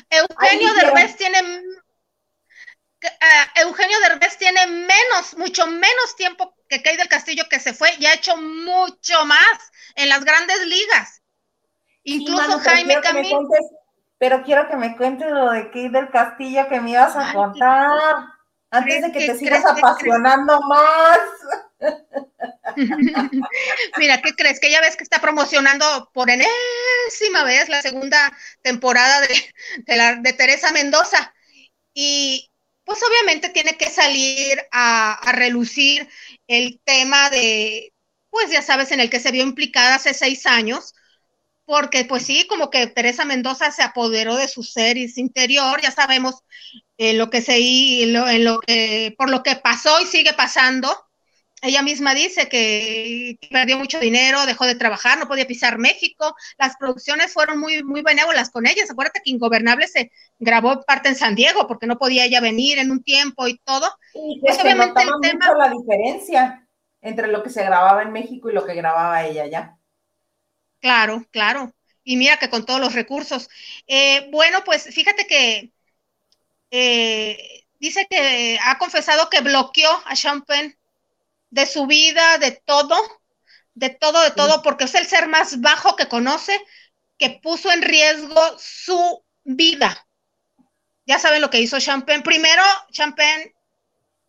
[0.10, 1.40] Eugenio Derbez tiene
[3.04, 7.94] uh, Eugenio Derbez tiene menos, mucho menos tiempo que Kay del Castillo que se fue
[8.00, 11.23] y ha hecho mucho más en las grandes ligas.
[12.04, 13.48] Incluso Jaime Camilo.
[14.18, 17.92] Pero quiero que me cuentes lo de Kay del Castillo que me ibas a contar.
[18.72, 21.20] Antes de que te sigas apasionando más.
[23.98, 24.60] Mira, ¿qué crees?
[24.60, 28.32] Que ya ves que está promocionando por enésima vez la segunda
[28.62, 31.34] temporada de, la, de Teresa Mendoza.
[31.94, 32.50] Y
[32.84, 36.10] pues obviamente tiene que salir a, a, relucir
[36.48, 37.94] el tema de,
[38.30, 40.94] pues ya sabes, en el que se vio implicada hace seis años,
[41.66, 46.44] porque pues sí, como que Teresa Mendoza se apoderó de su ser interior, ya sabemos
[46.98, 50.90] eh, lo que se en lo que, por lo que pasó y sigue pasando.
[51.62, 56.36] Ella misma dice que, perdió mucho dinero, dejó de trabajar, no podía pisar México.
[56.58, 58.92] Las producciones fueron muy, muy benévolas con ellas.
[58.92, 62.92] Acuérdate que Ingobernable se grabó parte en San Diego porque no podía ella venir en
[62.92, 63.88] un tiempo y todo.
[64.14, 65.54] Y pues obviamente el tema.
[65.58, 66.68] la diferencia
[67.00, 69.78] entre lo que se grababa en México y lo que grababa ella ya.
[70.84, 71.74] Claro, claro.
[72.04, 73.50] Y mira que con todos los recursos.
[73.88, 75.72] Eh, bueno, pues fíjate que
[76.72, 80.78] eh, dice que ha confesado que bloqueó a Champagne
[81.52, 82.98] de su vida, de todo,
[83.76, 86.60] de todo, de todo, porque es el ser más bajo que conoce,
[87.18, 90.06] que puso en riesgo su vida.
[91.06, 92.24] Ya saben lo que hizo Champagne.
[92.24, 92.62] Primero,
[92.92, 93.56] Champagne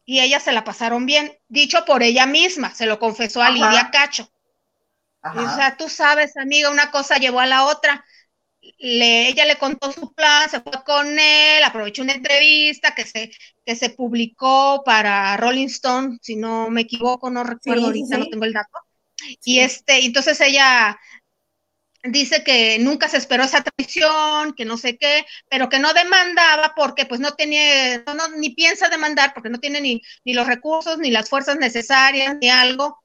[0.04, 3.90] y ella se la pasaron bien, dicho por ella misma, se lo confesó a Lidia
[3.90, 4.30] Cacho.
[5.32, 8.04] O sea, tú sabes, amiga, una cosa llevó a la otra.
[8.78, 13.30] Le, ella le contó su plan, se fue con él, aprovechó una entrevista que se,
[13.64, 18.44] que se publicó para Rolling Stone, si no me equivoco, no recuerdo ahorita, no tengo
[18.44, 18.78] el dato.
[19.44, 20.98] Y este, entonces ella
[22.04, 26.74] dice que nunca se esperó esa traición, que no sé qué, pero que no demandaba
[26.76, 28.04] porque pues no tenía,
[28.36, 32.50] ni piensa demandar porque no tiene ni, ni los recursos, ni las fuerzas necesarias, ni
[32.50, 33.02] algo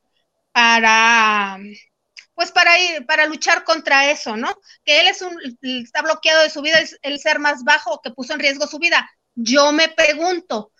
[0.52, 1.60] para
[2.40, 4.48] pues para ir, para luchar contra eso, ¿no?
[4.86, 8.12] Que él es un, está bloqueado de su vida, es el ser más bajo que
[8.12, 9.12] puso en riesgo su vida.
[9.36, 10.72] Yo me pregunto,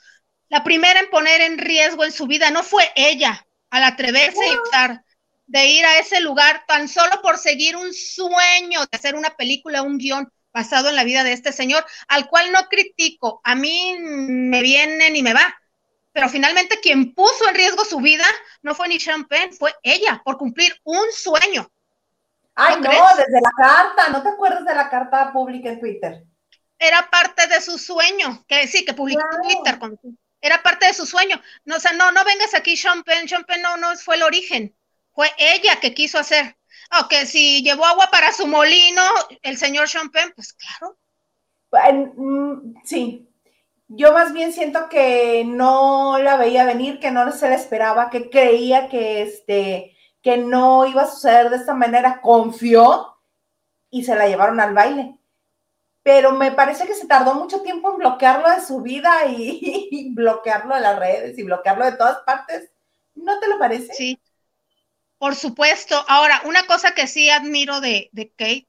[0.48, 4.56] la primera en poner en riesgo en su vida no fue ella, al atreverse y
[4.56, 5.04] optar
[5.48, 9.82] de ir a ese lugar tan solo por seguir un sueño de hacer una película,
[9.82, 13.98] un guion basado en la vida de este señor, al cual no critico, a mí
[14.00, 15.59] me viene ni me va,
[16.20, 18.26] pero finalmente quien puso en riesgo su vida
[18.62, 21.72] no fue ni Champagne, fue ella, por cumplir un sueño.
[22.56, 26.26] Ay, no, desde la carta, ¿no te acuerdas de la carta pública en Twitter?
[26.78, 29.80] Era parte de su sueño, que sí, que publicó en Twitter.
[30.42, 31.42] era parte de su sueño.
[31.64, 34.76] No, o sea, no, no vengas aquí, Champagne, Champagne no, no fue el origen.
[35.14, 36.58] Fue ella que quiso hacer.
[36.90, 39.04] Aunque si llevó agua para su molino,
[39.42, 40.98] el señor Champagne, pues claro.
[42.18, 43.29] Mm, sí,
[43.90, 48.30] yo más bien siento que no la veía venir, que no se la esperaba, que
[48.30, 53.18] creía que, este, que no iba a suceder de esta manera, confió
[53.90, 55.18] y se la llevaron al baile.
[56.04, 60.76] Pero me parece que se tardó mucho tiempo en bloquearlo de su vida y, bloquearlo
[60.76, 62.70] de las redes y bloquearlo de todas partes.
[63.16, 63.92] ¿No te lo parece?
[63.94, 64.20] Sí,
[65.18, 66.06] por supuesto.
[66.08, 68.68] Ahora, una cosa que sí admiro de, de Kate,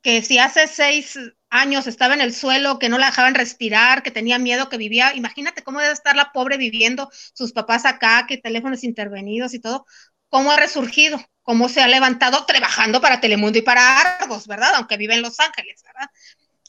[0.00, 1.18] que si hace seis
[1.56, 5.14] años estaba en el suelo, que no la dejaban respirar, que tenía miedo, que vivía,
[5.14, 9.86] imagínate cómo debe estar la pobre viviendo, sus papás acá, que teléfonos intervenidos y todo,
[10.28, 14.70] cómo ha resurgido, cómo se ha levantado trabajando para Telemundo y para Argos, ¿verdad?
[14.76, 16.10] Aunque vive en Los Ángeles, ¿verdad?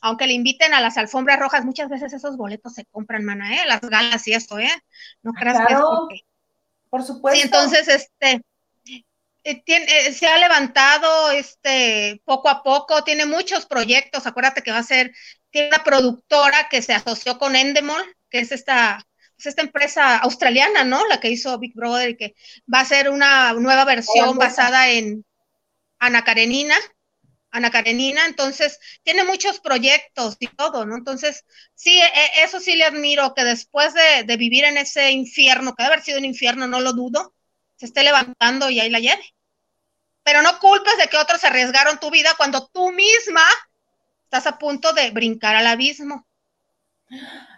[0.02, 3.66] Aunque le inviten a las alfombras rojas, muchas veces esos boletos se compran, mana, ¿eh?
[3.68, 4.72] Las galas y esto, ¿eh?
[5.24, 6.22] No creas que es porque...
[6.90, 7.36] Por supuesto.
[7.36, 8.42] Sí, entonces, este,
[9.48, 14.80] eh, eh, se ha levantado este, poco a poco, tiene muchos proyectos, acuérdate que va
[14.80, 15.14] a ser,
[15.50, 20.84] tiene una productora que se asoció con Endemol, que es esta, pues, esta empresa australiana,
[20.84, 21.08] ¿no?
[21.08, 22.36] La que hizo Big Brother y que
[22.72, 25.24] va a ser una nueva versión basada en
[25.98, 26.76] Ana Karenina,
[27.50, 30.98] Ana Karenina, entonces tiene muchos proyectos y todo, ¿no?
[30.98, 35.74] Entonces, sí, e, eso sí le admiro, que después de, de vivir en ese infierno,
[35.74, 37.34] que debe haber sido un infierno, no lo dudo,
[37.78, 39.24] se esté levantando y ahí la lleve
[40.28, 43.44] pero no culpes de que otros arriesgaron tu vida cuando tú misma
[44.26, 46.28] estás a punto de brincar al abismo.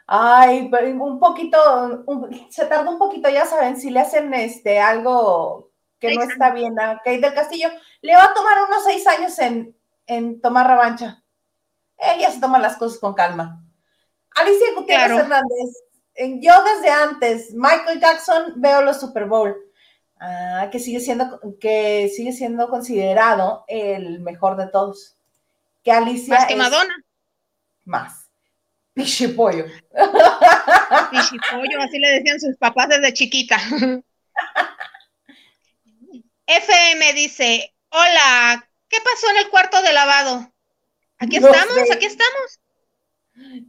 [0.05, 2.05] Ay, un poquito,
[2.51, 6.80] se tardó un poquito, ya saben, si le hacen este algo que no está bien
[6.80, 11.24] a Kate del Castillo, le va a tomar unos seis años en, en tomar revancha.
[11.97, 13.63] Ella se toma las cosas con calma.
[14.36, 15.72] Alicia Gutiérrez Hernández,
[16.39, 19.57] yo desde antes, Michael Jackson, veo los Super Bowl.
[20.20, 25.15] Ah, que sigue siendo, que sigue siendo considerado el mejor de todos.
[25.84, 26.36] Que Alicia.
[26.36, 26.93] Más que Madonna.
[27.86, 28.30] Más.
[28.93, 29.65] Pichipollo.
[31.11, 33.57] Pichipollo, así le decían sus papás desde chiquita.
[36.45, 40.51] FM dice: Hola, ¿qué pasó en el cuarto de lavado?
[41.20, 42.59] Aquí estamos, aquí estamos.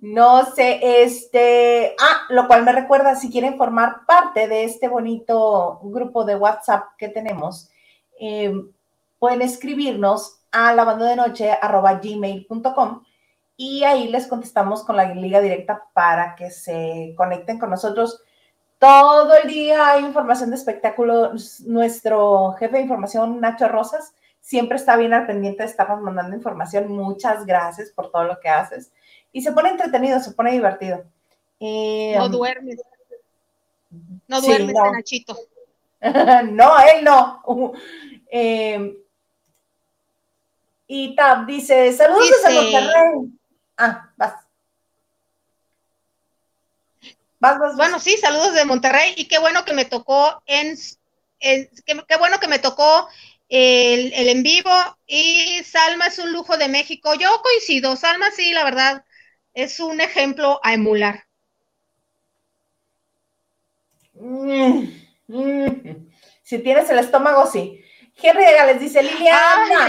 [0.00, 5.80] No sé, este, ah, lo cual me recuerda, si quieren formar parte de este bonito
[5.82, 7.70] grupo de WhatsApp que tenemos,
[8.18, 8.70] em,
[9.18, 13.02] pueden escribirnos a lavandodenoche.gmail.com
[13.56, 18.22] y ahí les contestamos con la liga directa para que se conecten con nosotros.
[18.78, 21.32] Todo el día hay información de espectáculo.
[21.66, 26.88] Nuestro jefe de información, Nacho Rosas, siempre está bien al pendiente de estarnos mandando información.
[26.88, 28.90] Muchas gracias por todo lo que haces
[29.32, 31.04] y se pone entretenido, se pone divertido.
[31.60, 32.80] no um, duermes.
[34.26, 35.36] No duermes, Nachito.
[36.00, 37.42] no, él no.
[38.32, 38.96] Em,
[40.86, 43.32] y Tab dice, saludos desde Monterrey.
[43.76, 44.34] Ah, vas.
[47.40, 50.76] Vas, vas, Bueno, sí, saludos de Monterrey y qué bueno que me tocó en,
[51.40, 51.68] qué,
[52.06, 53.08] qué, bueno que me tocó
[53.48, 54.70] el, el, en vivo
[55.08, 57.14] y Salma es un lujo de México.
[57.14, 59.04] Yo coincido, Salma sí, la verdad,
[59.54, 61.24] es un ejemplo a emular.
[64.14, 64.88] Mm,
[65.28, 66.10] mm.
[66.42, 67.84] Si tienes el estómago, sí.
[68.22, 69.88] Henry de Gales dice Liliana.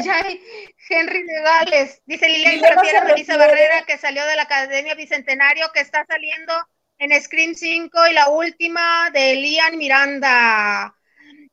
[0.90, 4.96] Henry de Gales dice Liliana, se refiere a Melissa Barrera que salió de la Academia
[4.96, 6.54] Bicentenario, que está saliendo
[6.98, 10.96] en Scream 5 y la última de Lian Miranda.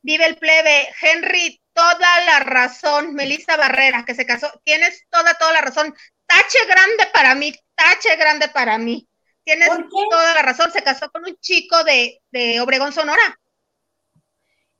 [0.01, 0.87] Vive el plebe.
[1.01, 3.13] Henry, toda la razón.
[3.13, 4.47] Melissa Barrera, que se casó.
[4.63, 5.95] Tienes toda, toda la razón.
[6.29, 9.09] Tache grande para mí, tache grande para mí.
[9.43, 12.21] Tienes toda la razón, se casó con un chico de,
[12.61, 13.39] Obregón, Sonora.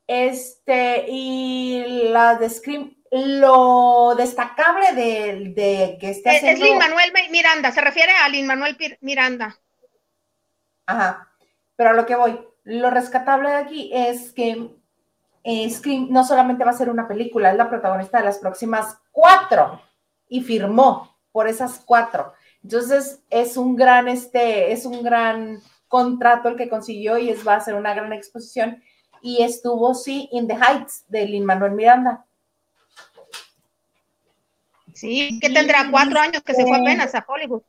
[0.05, 6.65] Este, y la de Scream, lo destacable de, que esté haciendo...
[6.65, 9.57] Es Lin Manuel Miranda, se refiere a Lin Manuel Miranda.
[10.85, 11.33] Ajá,
[11.75, 14.69] pero a lo que voy, lo rescatable de aquí es que
[15.43, 18.99] eh, Scream no solamente va a ser una película, es la protagonista de las próximas
[19.11, 19.81] cuatro
[20.27, 22.33] y firmó por esas cuatro.
[22.61, 27.55] Entonces, es un gran, este, es un gran contrato el que consiguió y es, va
[27.55, 28.83] a ser una gran exposición.
[29.21, 32.25] Y estuvo, sí, in the Heights de Lin Manuel Miranda.
[34.93, 37.61] Sí, que tendrá cuatro años que se fue apenas a Hollywood.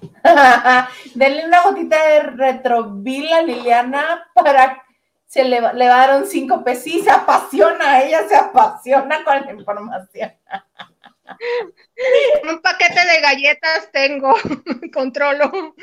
[1.14, 4.82] Denle una gotita de retrovil a Liliana para
[5.26, 6.84] se le, le dar cinco pesos.
[6.84, 10.32] Sí, se apasiona, ella se apasiona con la información.
[12.50, 14.34] Un paquete de galletas tengo,
[14.92, 15.74] controlo.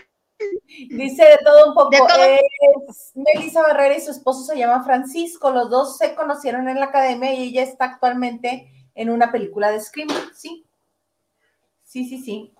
[0.90, 2.08] Dice de todo un poco.
[3.16, 5.52] Melissa Barrera y su esposo se llama Francisco.
[5.52, 9.80] Los dos se conocieron en la academia y ella está actualmente en una película de
[9.80, 10.10] Scream.
[10.34, 10.66] Sí.
[11.84, 12.54] Sí, sí, sí.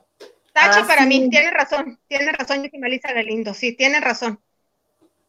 [0.54, 4.42] Tachi para mí, tiene razón, tiene razón, Melissa Galindo, sí, tiene razón.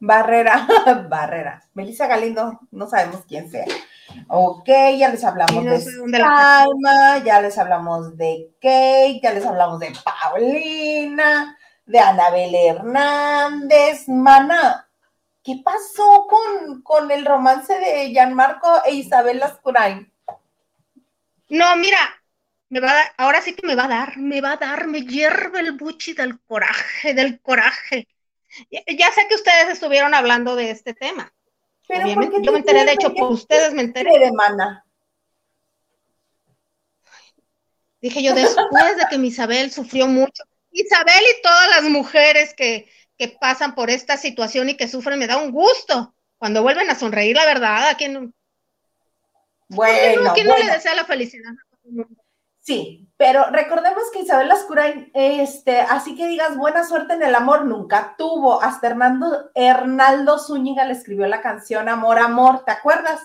[0.01, 0.67] Barrera,
[1.09, 1.63] Barrera.
[1.75, 3.65] Melissa Galindo, no sabemos quién sea.
[4.29, 9.93] Ok, ya les hablamos de Salma, ya les hablamos de Kate, ya les hablamos de
[10.05, 14.09] Paulina, de Anabel Hernández.
[14.09, 14.89] Mana,
[15.43, 20.13] ¿qué pasó con, con el romance de Gianmarco e Isabel Lascurain?
[21.49, 21.99] No, mira,
[22.71, 24.87] me va a dar, ahora sí que me va a dar, me va a dar,
[24.87, 28.09] me hierve el buchi del coraje, del coraje.
[28.71, 31.35] Ya, sé que ustedes estuvieron hablando de este tema.
[31.93, 32.09] Pero
[32.41, 34.19] yo me enteré, de hecho, por ustedes me enteré.
[34.19, 34.83] De mana.
[38.01, 42.91] Dije yo, después de que mi Isabel sufrió mucho, Isabel y todas las mujeres que,
[43.41, 47.37] pasan por esta situación y que sufren, me da un gusto cuando vuelven a sonreír,
[47.37, 48.35] la verdad, a quien,
[49.69, 51.53] bueno, ¿a quién no le desea la felicidad?
[52.59, 57.67] Sí, pero recordemos que Isabel Lascurain, este, así que digas buena suerte en el amor,
[57.67, 58.61] nunca tuvo.
[58.61, 63.21] Hasta Hernando, Hernaldo Zúñiga le escribió la canción Amor, Amor, ¿te acuerdas?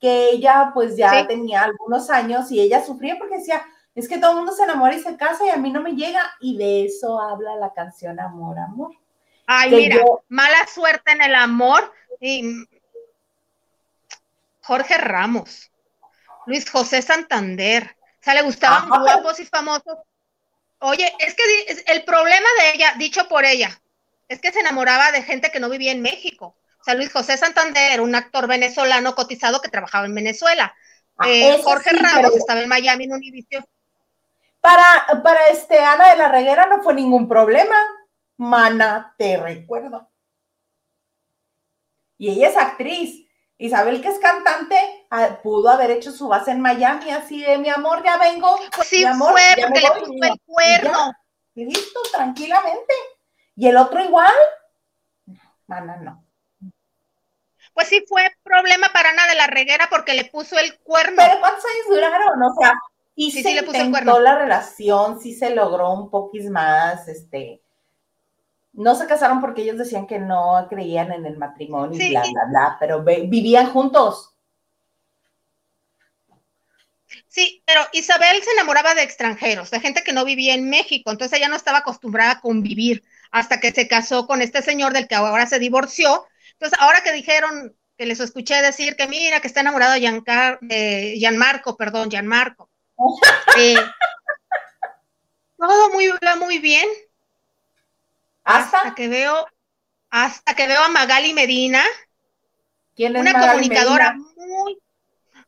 [0.00, 3.62] Que ella pues ya tenía algunos años y ella sufría porque decía,
[3.94, 5.92] es que todo el mundo se enamora y se casa y a mí no me
[5.92, 6.22] llega.
[6.40, 8.92] Y de eso habla la canción Amor, Amor.
[9.46, 11.92] Ay, mira, mala suerte en el amor.
[12.22, 12.66] Y...
[14.62, 15.70] Jorge Ramos,
[16.46, 17.95] Luis José Santander,
[18.26, 19.98] sea, le gustaban guapos y famosos.
[20.80, 23.80] Oye, es que el problema de ella, dicho por ella,
[24.28, 26.56] es que se enamoraba de gente que no vivía en México.
[26.80, 30.74] O sea, Luis José Santander, un actor venezolano cotizado que trabajaba en Venezuela.
[31.16, 33.64] Ah, eh, Jorge Ramos estaba en Miami en Univision.
[34.60, 37.76] Para, para este Ana de la Reguera no fue ningún problema.
[38.36, 40.10] Mana, te recuerdo.
[42.18, 43.25] Y ella es actriz.
[43.58, 44.76] Isabel, que es cantante,
[45.10, 48.58] ah, pudo haber hecho su base en Miami, así de mi amor, ya vengo.
[48.74, 51.12] Pues sí, fue porque le puso el cuerno.
[51.54, 52.94] listo, tranquilamente.
[53.54, 54.34] ¿Y el otro igual?
[55.66, 56.22] Mana, no.
[57.72, 61.16] Pues sí fue problema para Ana de la Reguera porque le puso el cuerno.
[61.16, 62.42] Pero ¿cuántos años duraron?
[62.42, 62.72] O sea,
[63.14, 64.18] y sí, se le puso el cuerno.
[64.18, 67.62] la relación, sí se logró un poquis más, este,
[68.76, 72.44] no se casaron porque ellos decían que no creían en el matrimonio y bla, bla,
[72.48, 74.34] bla, pero vivían juntos.
[77.28, 81.38] Sí, pero Isabel se enamoraba de extranjeros, de gente que no vivía en México, entonces
[81.38, 85.14] ella no estaba acostumbrada a convivir hasta que se casó con este señor del que
[85.14, 86.26] ahora se divorció.
[86.52, 90.58] Entonces, ahora que dijeron, que les escuché decir que mira, que está enamorado de, Giancar,
[90.60, 92.70] de Gianmarco, perdón, Gianmarco.
[93.58, 93.76] Eh,
[95.56, 96.86] todo muy, muy bien,
[98.46, 99.46] hasta, que veo,
[100.08, 101.82] hasta que veo a Magali Medina,
[102.96, 104.78] una comunicadora muy,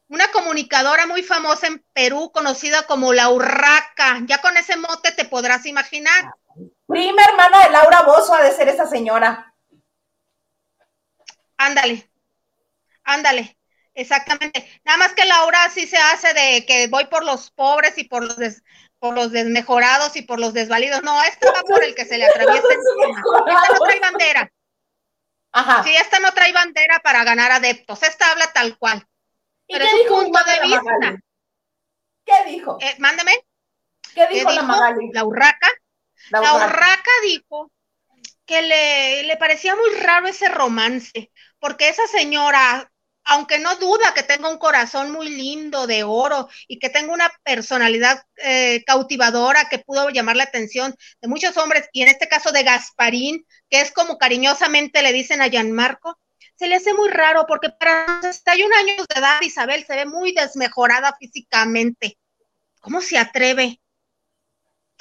[0.09, 4.21] una comunicadora muy famosa en Perú, conocida como La Urraca.
[4.27, 6.35] Ya con ese mote te podrás imaginar.
[6.87, 9.55] Prima hermana de Laura Bozo ha de ser esa señora.
[11.57, 12.11] Ándale,
[13.05, 13.59] ándale,
[13.95, 14.81] exactamente.
[14.85, 18.25] Nada más que Laura sí se hace de que voy por los pobres y por
[18.25, 18.63] los
[18.99, 21.03] por los desmejorados y por los desvalidos.
[21.03, 23.23] No, esta va por el que se le atraviesa encima.
[23.47, 24.53] Esta no trae bandera.
[25.53, 25.83] Ajá.
[25.83, 28.03] Sí, esta no trae bandera para ganar adeptos.
[28.03, 29.07] Esta habla tal cual.
[29.67, 31.23] Pero es un punto de vista.
[32.25, 32.79] ¿Qué dijo?
[32.81, 33.33] Eh, mándeme.
[34.15, 35.11] ¿Qué dijo, la Magali?
[35.13, 35.69] La urraca.
[36.31, 37.71] La, urraca dijo
[38.45, 42.91] que le, le parecía muy raro ese romance, porque esa señora
[43.29, 47.31] aunque no duda que tenga un corazón muy lindo de oro y que tenga una
[47.45, 52.53] personalidad eh, cautivadora que pudo llamar la atención de muchos hombres, y en este caso
[52.53, 56.19] de Gasparín, que es como cariñosamente le dicen a Gianmarco,
[56.57, 60.33] se le hace muy raro porque para 61 años de edad Isabel se ve muy
[60.33, 62.19] desmejorada físicamente.
[62.81, 63.81] ¿Cómo se atreve?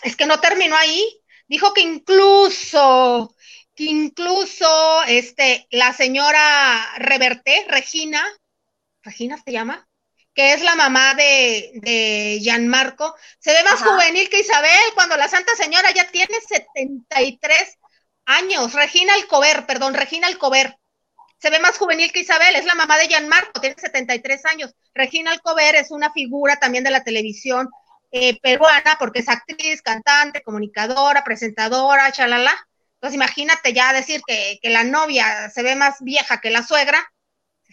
[0.04, 1.22] Es que no terminó ahí.
[1.48, 3.34] Dijo que incluso
[3.78, 8.26] que incluso este, la señora Reverté, Regina,
[9.04, 9.88] Regina se llama,
[10.34, 15.28] que es la mamá de, de Gianmarco, se ve más juvenil que Isabel cuando la
[15.28, 17.78] Santa Señora ya tiene 73
[18.26, 18.74] años.
[18.74, 20.76] Regina Alcover, perdón, Regina Alcover.
[21.38, 24.74] Se ve más juvenil que Isabel, es la mamá de Gianmarco, tiene 73 años.
[24.96, 27.70] Regina Alcover es una figura también de la televisión
[28.10, 32.58] eh, peruana porque es actriz, cantante, comunicadora, presentadora, chalala
[32.98, 37.14] entonces imagínate ya decir que, la novia se ve más vieja que la suegra.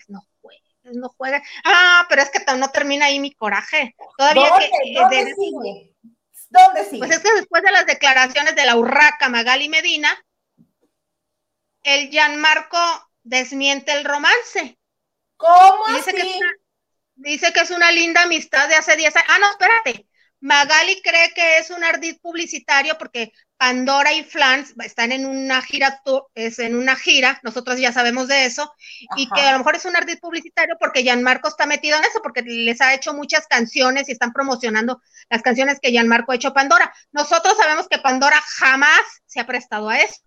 [0.06, 1.42] No juegues, no juegues.
[1.64, 3.94] Ah, pero es que no termina ahí mi coraje.
[4.18, 5.94] Todavía ¿Dónde, que, ¿dónde sigue?
[6.50, 6.98] ¿Dónde sigue?
[6.98, 10.22] Pues es que después de las declaraciones de la urraca Magali Medina,
[11.84, 12.78] el Gianmarco
[13.22, 14.78] desmiente el romance.
[15.38, 16.20] ¿Cómo dice así?
[16.20, 16.40] Que
[17.14, 19.28] dice que es una linda amistad de hace 10 años.
[19.30, 20.06] Ah, no, espérate.
[20.44, 26.02] Magali cree que es un ardid publicitario porque Pandora y Flans están en una gira,
[26.34, 28.70] es en una gira, nosotros ya sabemos de eso,
[29.16, 32.20] y que a lo mejor es un ardid publicitario porque Gianmarco está metido en eso,
[32.22, 36.52] porque les ha hecho muchas canciones y están promocionando las canciones que Gianmarco ha hecho
[36.52, 36.92] Pandora.
[37.10, 40.20] Nosotros sabemos que Pandora jamás se ha prestado a eso.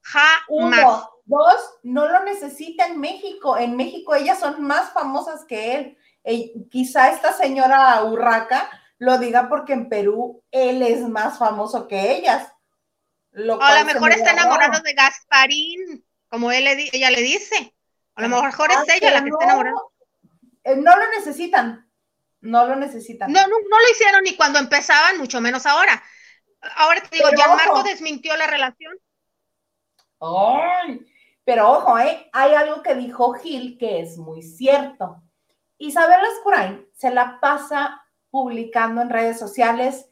[0.00, 0.40] Jamás.
[0.48, 3.58] Uno, dos, no lo necesita en México.
[3.58, 5.98] En México ellas son más famosas que él.
[6.24, 12.16] E, quizá esta señora Urraca lo diga porque en Perú él es más famoso que
[12.16, 12.52] ellas.
[13.32, 17.74] a lo mejor está enamorado de Gasparín, como él ella le dice.
[18.14, 19.76] A lo mejor es ah, ella la que está enamorada.
[20.64, 21.88] Eh, no lo necesitan.
[22.40, 23.30] No lo necesitan.
[23.32, 26.02] No, no, no, lo hicieron ni cuando empezaban, mucho menos ahora.
[26.76, 28.96] Ahora te digo, ya Marco desmintió la relación.
[30.20, 31.00] Ay,
[31.44, 32.28] pero ojo, ¿eh?
[32.32, 35.22] hay algo que dijo Gil que es muy cierto.
[35.78, 38.04] Isabel Escurain se la pasa
[38.42, 40.06] publicando en redes sociales.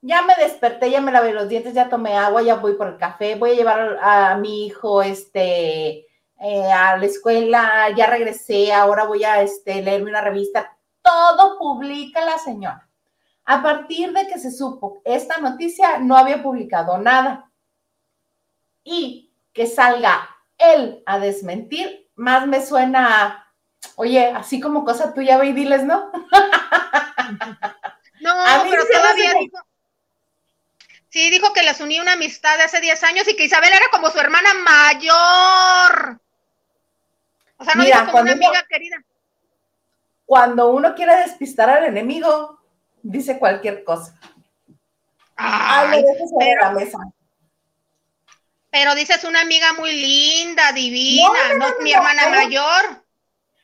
[0.00, 2.96] Ya me desperté, ya me lavé los dientes, ya tomé agua, ya voy por el
[2.96, 6.06] café, voy a llevar a, mi hijo este,
[6.40, 10.74] eh, a la escuela, ya regresé, ahora voy a este, leerme una revista.
[11.02, 12.88] Todo publica la señora.
[13.44, 17.50] A partir de que se supo esta noticia, no había publicado nada.
[18.82, 23.39] Y que salga él a desmentir, más me suena
[23.96, 26.10] oye, así como cosa tuya, ve y diles, ¿no?
[28.22, 28.34] No,
[28.68, 29.56] pero todavía dijo,
[31.10, 33.86] Sí, dijo que les unía una amistad de hace 10 años y que Isabel era
[33.90, 36.20] como su hermana mayor.
[37.56, 38.96] O sea, no dijo como una amiga querida.
[40.24, 42.62] Cuando uno quiere despistar al enemigo,
[43.02, 44.14] dice cualquier cosa.
[45.34, 46.04] Ay,
[46.38, 46.98] pero, la mesa.
[48.70, 52.99] Pero dices una amiga muy linda, divina, no, mi hermana mayor.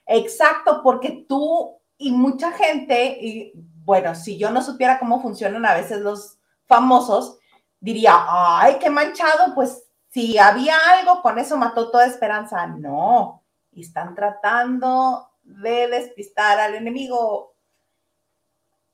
[0.07, 3.53] Exacto, porque tú y mucha gente, y
[3.85, 7.39] bueno, si yo no supiera cómo funcionan a veces los famosos,
[7.81, 12.67] diría, ay, qué manchado, pues si había algo, con eso mató toda esperanza.
[12.67, 17.55] No, están tratando de despistar al enemigo.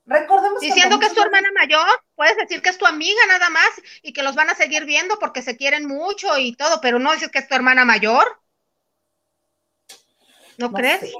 [0.05, 3.69] Recordemos Diciendo que, es tu hermana mayor, puedes decir que es tu amiga nada más
[4.01, 7.13] y que los van a seguir viendo porque se quieren mucho y todo, pero no
[7.13, 8.42] dices que es tu hermana mayor.
[10.57, 11.13] ¿No, crees?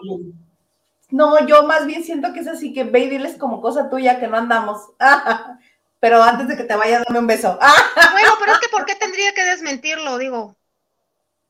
[1.09, 4.19] No, yo más bien siento que es así que ve y diles como cosa tuya
[4.19, 4.89] que no andamos.
[5.99, 7.57] pero antes de que te vaya, dame un beso.
[8.11, 10.17] bueno, pero es que ¿por qué tendría que desmentirlo?
[10.17, 10.55] Digo,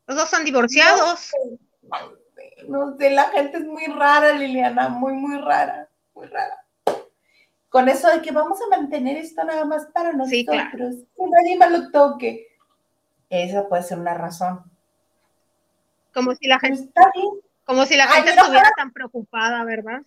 [0.07, 1.31] los dos son divorciados.
[2.67, 6.63] No sé, la gente es muy rara, Liliana, muy, muy rara, muy rara.
[7.69, 10.57] Con eso de que vamos a mantener esto nada más para nosotros,
[11.15, 12.47] que nadie más lo toque.
[13.29, 14.63] Esa puede ser una razón.
[16.13, 16.93] Como si la gente,
[17.65, 20.01] como si la gente estuviera tan preocupada, ¿verdad?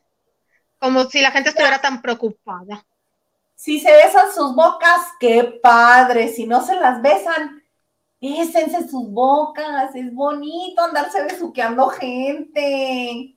[0.79, 2.85] Como si la gente estuviera tan preocupada.
[3.55, 6.29] Si se besan sus bocas, qué padre.
[6.29, 7.63] Si no se las besan,
[8.21, 9.95] bésense sus bocas.
[9.95, 13.35] Es bonito andarse besuqueando gente.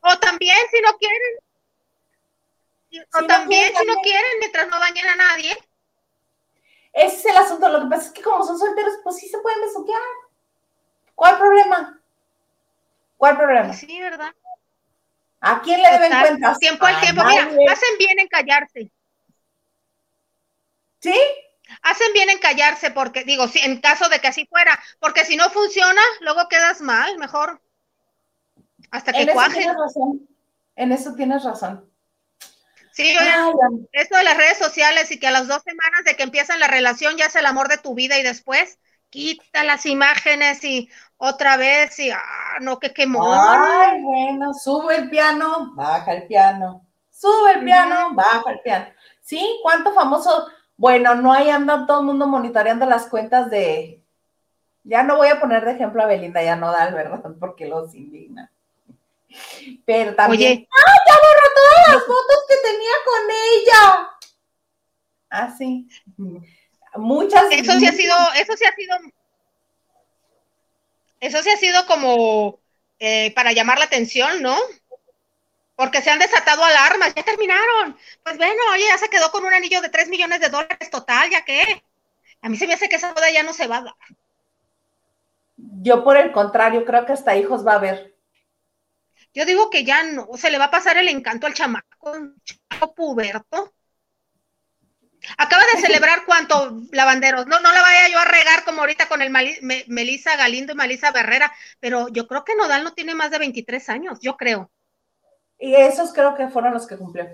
[0.00, 1.38] O también, si no quieren.
[3.14, 5.58] O también, si no quieren, mientras no dañen a nadie.
[6.92, 7.68] Ese es el asunto.
[7.68, 10.00] Lo que pasa es que como son solteros, pues sí se pueden besuquear.
[11.16, 11.97] ¿Cuál problema?
[13.18, 13.74] ¿Cuál problema?
[13.74, 14.32] Sí, ¿verdad?
[15.40, 16.58] ¿A quién le deben cuentas?
[16.58, 17.22] Tiempo al tiempo.
[17.24, 18.90] Mira, hacen bien en callarse.
[21.00, 21.14] ¿Sí?
[21.82, 25.36] Hacen bien en callarse porque, digo, si, en caso de que así fuera, porque si
[25.36, 27.60] no funciona, luego quedas mal, mejor.
[28.90, 29.60] Hasta que en cuaje.
[29.60, 30.28] Eso razón.
[30.76, 31.90] En eso tienes razón.
[32.92, 33.20] Sí, yo
[33.92, 36.66] esto de las redes sociales y que a las dos semanas de que empiezan la
[36.66, 38.78] relación ya es el amor de tu vida y después
[39.10, 43.22] quita las imágenes y otra vez y ah, no, que quemó.
[43.34, 46.86] Ay, bueno, sube el piano, baja el piano.
[47.10, 48.86] Sube el piano, baja el piano.
[49.20, 50.48] Sí, ¿cuánto famoso?
[50.76, 54.00] Bueno, no hay anda todo el mundo monitoreando las cuentas de.
[54.84, 57.20] Ya no voy a poner de ejemplo a Belinda, ya no da, ¿verdad?
[57.40, 58.50] Porque los indigna.
[59.84, 60.52] Pero también.
[60.52, 60.68] Oye.
[60.70, 64.08] ¡Ah, ya borró todas las fotos que tenía con ella!
[65.30, 65.88] Ah, sí.
[66.94, 67.44] Muchas.
[67.50, 68.96] Eso sí ha sido, eso sí ha sido.
[71.20, 72.60] Eso sí ha sido como
[72.98, 74.56] eh, para llamar la atención, ¿no?
[75.78, 77.96] porque se han desatado alarmas, ya terminaron.
[78.24, 81.30] Pues bueno, oye, ya se quedó con un anillo de 3 millones de dólares total,
[81.30, 81.84] ¿ya qué?
[82.42, 83.94] A mí se me hace que esa boda ya no se va a dar.
[85.56, 88.16] Yo por el contrario, creo que hasta hijos va a haber.
[89.32, 92.12] Yo digo que ya no, se le va a pasar el encanto al chamaco,
[92.42, 93.72] chamaco puberto.
[95.36, 97.46] Acaba de celebrar cuánto lavanderos.
[97.46, 101.10] No, no la vaya yo a regar como ahorita con el Melisa Galindo y Melisa
[101.10, 104.70] Barrera, pero yo creo que Nodal no tiene más de 23 años, yo creo.
[105.58, 107.28] Y esos creo que fueron los que cumplió.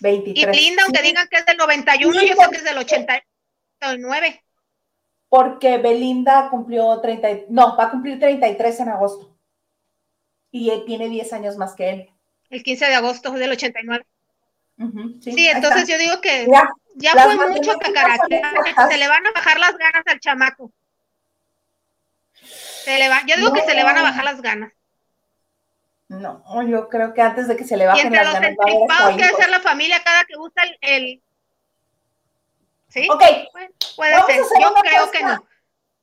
[0.00, 0.56] 23.
[0.56, 4.44] Y Linda, aunque digan que es del 91, yo sé que es del 89.
[5.28, 9.34] Porque Belinda cumplió 30, no, va a cumplir 33 en agosto.
[10.50, 12.10] Y él tiene 10 años más que él.
[12.50, 14.04] El 15 de agosto es del 89.
[15.20, 16.48] Sí, entonces yo digo que
[16.96, 18.42] ya, fue mucho cacaraque.
[18.90, 20.72] Se le van a bajar las ganas al chamaco.
[22.84, 24.72] Se le va, yo digo que se le van a bajar las ganas.
[26.08, 29.16] No, yo creo que antes de que se le bajen y entre los ganas.
[29.16, 31.22] que hacer la familia cada que gusta el,
[32.88, 33.08] ¿Sí?
[33.10, 33.22] Ok.
[33.96, 34.42] puede ser.
[34.60, 35.44] Yo creo que no.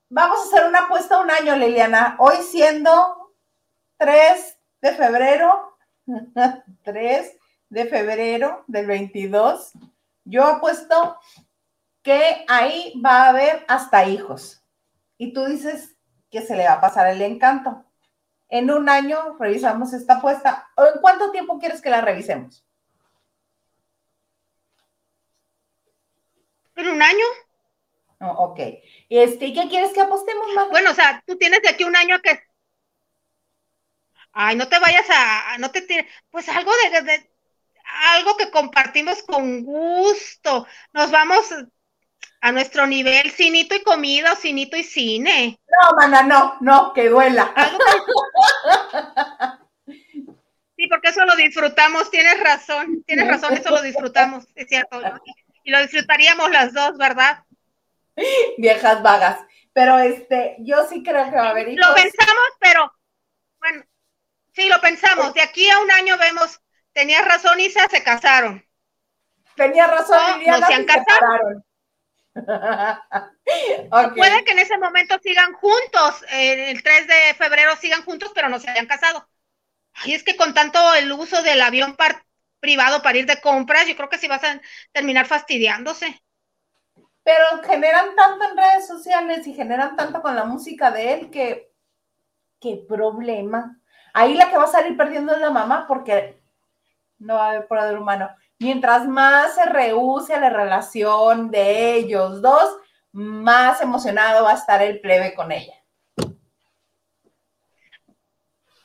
[0.09, 2.15] Vamos a hacer una apuesta un año, Liliana.
[2.17, 3.36] Hoy siendo
[3.97, 5.77] 3 de febrero,
[6.84, 7.38] 3
[7.70, 9.72] de febrero del 22,
[10.26, 11.20] yo apuesto
[12.01, 14.63] que ahí va a haber hasta hijos.
[15.17, 15.95] Y tú dices
[16.32, 17.86] que se le va a pasar el encanto
[18.49, 20.67] en un año revisamos esta apuesta.
[20.76, 22.65] ¿En cuánto tiempo quieres que la revisemos?
[26.76, 27.26] ¿En un año?
[28.22, 28.59] Oh, ok.
[29.09, 30.70] Este, ¿Y qué quieres que apostemos, más?
[30.70, 32.39] Bueno, o sea, tú tienes de aquí un año que.
[34.32, 35.57] Ay, no te vayas a.
[35.59, 36.05] No te tires.
[36.32, 37.28] Pues algo de, de.
[38.13, 40.67] Algo que compartimos con gusto.
[40.93, 41.53] Nos vamos
[42.41, 45.59] a nuestro nivel, cinito y comida o cinito y cine.
[45.67, 47.53] No, mana, no, no, que duela.
[50.79, 55.01] Sí, porque eso lo disfrutamos, tienes razón, tienes razón, eso lo disfrutamos, es cierto.
[55.65, 57.43] Y lo disfrutaríamos las dos, ¿verdad?
[58.57, 59.41] Viejas vagas.
[59.73, 61.85] Pero este, yo sí creo que va a haber hijos.
[61.85, 62.93] Lo pensamos, pero
[63.59, 63.83] bueno,
[64.53, 65.33] sí, lo pensamos.
[65.33, 66.61] De aquí a un año vemos,
[66.93, 68.65] tenías razón, Isa, se casaron.
[69.55, 71.63] Tenía razón, no, se han casado.
[74.15, 78.47] Puede que en ese momento sigan juntos, eh, el 3 de febrero sigan juntos, pero
[78.49, 79.27] no se hayan casado.
[79.93, 81.97] Ay, es que con tanto el uso del avión
[82.59, 84.61] privado para ir de compras, yo creo que sí vas a
[84.91, 86.21] terminar fastidiándose.
[87.23, 91.71] Pero generan tanto en redes sociales y generan tanto con la música de él que,
[92.59, 93.79] qué problema.
[94.13, 96.38] Ahí la que va a salir perdiendo es la mamá porque
[97.20, 98.30] no va a haber poder humano.
[98.57, 102.78] Mientras más se rehúse la relación de ellos dos,
[103.11, 105.76] más emocionado va a estar el plebe con ella.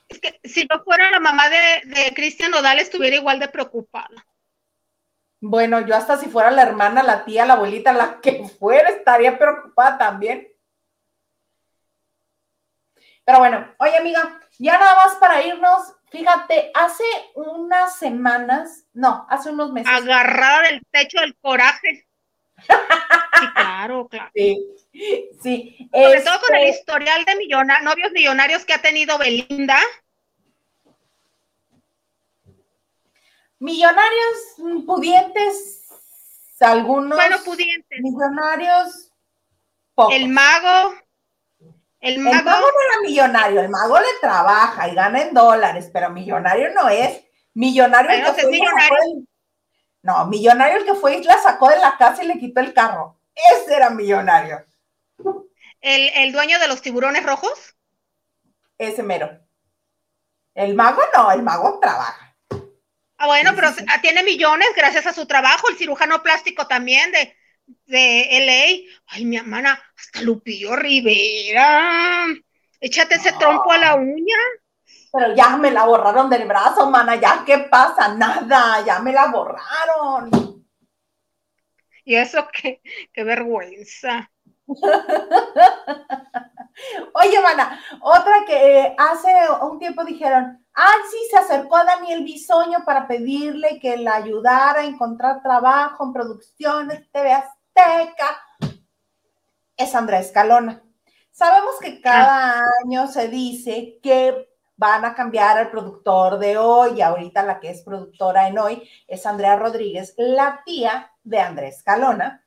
[0.08, 4.26] Es que si no fuera la mamá de, de Cristian Nodal, estuviera igual de preocupada.
[5.40, 9.38] Bueno, yo hasta si fuera la hermana, la tía, la abuelita, la que fuera, estaría
[9.38, 10.48] preocupada también.
[13.24, 17.04] Pero bueno, oye amiga, ya nada más para irnos, fíjate, hace
[17.34, 19.92] unas semanas, no, hace unos meses.
[19.92, 22.06] Agarrada del techo del coraje.
[23.36, 24.30] Sí, claro, claro.
[24.32, 24.64] Sí,
[25.42, 25.90] sí.
[25.92, 27.34] Sobre todo con el este historial de
[27.82, 29.76] novios millonarios que ha tenido Belinda.
[33.58, 34.54] Millonarios
[34.86, 35.88] pudientes,
[36.60, 37.18] algunos.
[37.18, 38.00] Bueno, pudientes.
[38.00, 39.10] Millonarios.
[40.12, 40.94] El mago.
[42.04, 46.70] El mago, no era millonario, el mago le trabaja y gana en dólares, pero millonario
[46.74, 47.22] no es.
[47.54, 49.24] Millonario, el que fue millonario.
[50.02, 52.74] no, millonario el que fue y la sacó de la casa y le quitó el
[52.74, 53.18] carro.
[53.34, 54.62] Ese era millonario.
[55.80, 57.74] ¿El, el dueño de los tiburones rojos?
[58.76, 59.40] Ese mero.
[60.52, 62.36] El mago no, el mago trabaja.
[63.16, 67.34] Ah, bueno, pero tiene millones gracias a su trabajo, el cirujano plástico también de,
[67.66, 68.90] de LA.
[69.06, 72.26] Ay, mi hermana, hasta Lupillo Rivera.
[72.80, 74.36] Échate ese trompo a la uña.
[75.12, 77.16] Pero ya me la borraron del brazo, mana.
[77.16, 78.14] Ya, ¿qué pasa?
[78.14, 80.66] Nada, ya me la borraron.
[82.04, 84.30] Y eso, qué, qué vergüenza.
[87.14, 89.28] Oye, mana, otra que eh, hace
[89.62, 90.64] un tiempo dijeron,
[91.10, 96.12] sí, se acercó a Daniel Bisoño para pedirle que le ayudara a encontrar trabajo en
[96.12, 98.40] producciones TV Azteca.
[99.76, 100.82] Es Andrés Calona.
[101.30, 107.02] Sabemos que cada año se dice que van a cambiar al productor de hoy y
[107.02, 112.44] ahorita la que es productora en hoy es Andrea Rodríguez, la tía de Andrés Calona,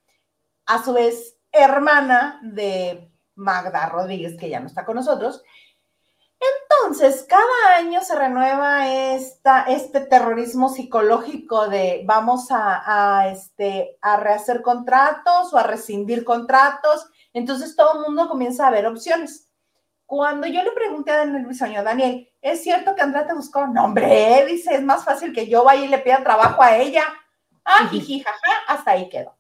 [0.65, 5.43] a su vez hermana de Magda Rodríguez, que ya no está con nosotros.
[6.39, 14.61] Entonces, cada año se renueva esta, este terrorismo psicológico de vamos a, este, a rehacer
[14.61, 17.09] contratos o a rescindir contratos.
[17.33, 19.51] Entonces, todo el mundo comienza a ver opciones.
[20.05, 23.67] Cuando yo le pregunté a Daniel Bisoño, Daniel, ¿es cierto que Andrea te buscó?
[23.67, 27.03] No, hombre, dice, es más fácil que yo vaya y le pida trabajo a ella.
[27.65, 28.23] Ah, jiji,
[28.67, 29.35] hasta ahí quedó.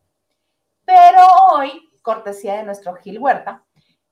[0.83, 3.65] Pero hoy, cortesía de nuestro Gil Huerta,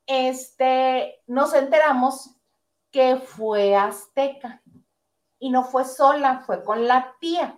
[0.05, 2.35] este, nos enteramos
[2.91, 4.61] que fue azteca
[5.39, 7.57] y no fue sola, fue con la tía.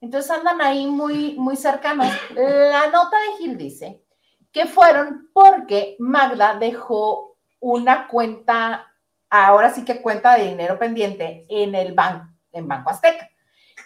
[0.00, 2.06] Entonces andan ahí muy, muy cercanos.
[2.34, 4.02] La nota de Gil dice
[4.50, 8.90] que fueron porque Magda dejó una cuenta,
[9.28, 13.28] ahora sí que cuenta de dinero pendiente en el banco, en Banco Azteca.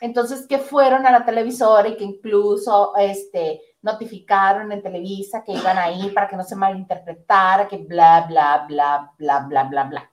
[0.01, 5.78] Entonces que fueron a la televisora y que incluso este, notificaron en Televisa que iban
[5.78, 10.12] ahí para que no se malinterpretara, que bla, bla, bla, bla, bla, bla, bla.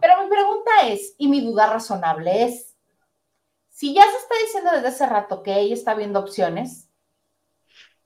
[0.00, 2.76] Pero mi pregunta es, y mi duda razonable es,
[3.68, 6.88] si ya se está diciendo desde hace rato que ella está viendo opciones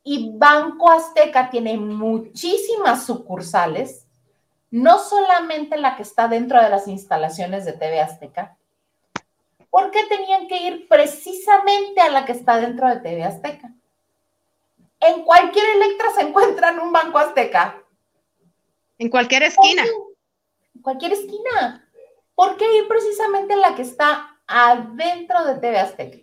[0.03, 4.07] y Banco Azteca tiene muchísimas sucursales,
[4.71, 8.57] no solamente la que está dentro de las instalaciones de TV Azteca,
[9.71, 13.73] ¿por qué tenían que ir precisamente a la que está dentro de TV Azteca?
[15.05, 17.83] En cualquier Electra se encuentra en un Banco Azteca.
[18.97, 19.85] En cualquier esquina.
[20.75, 21.91] En cualquier esquina.
[22.35, 26.19] ¿Por qué ir precisamente a la que está adentro de TV Azteca?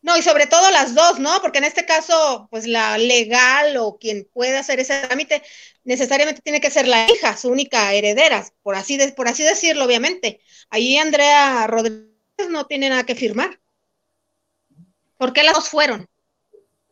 [0.00, 1.40] No, y sobre todo las dos, ¿no?
[1.42, 5.42] Porque en este caso, pues la legal o quien puede hacer ese trámite
[5.84, 10.40] necesariamente tiene que ser la hija, su única heredera, por así, por así decirlo, obviamente.
[10.70, 12.08] Ahí Andrea Rodríguez
[12.48, 13.60] no tiene nada que firmar.
[15.18, 16.08] ¿Por qué las dos fueron?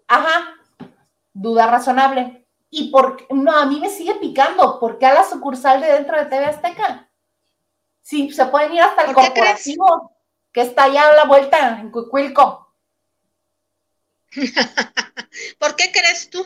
[0.08, 0.56] Ajá,
[1.34, 2.46] duda razonable.
[2.70, 6.16] Y por no, a mí me sigue picando, ¿por qué a la sucursal de dentro
[6.16, 7.10] de TV Azteca?
[8.00, 10.12] Sí, se pueden ir hasta el corporativo,
[10.52, 12.74] que está allá a la vuelta, en Cuicuilco.
[15.58, 16.44] ¿Por qué crees tú?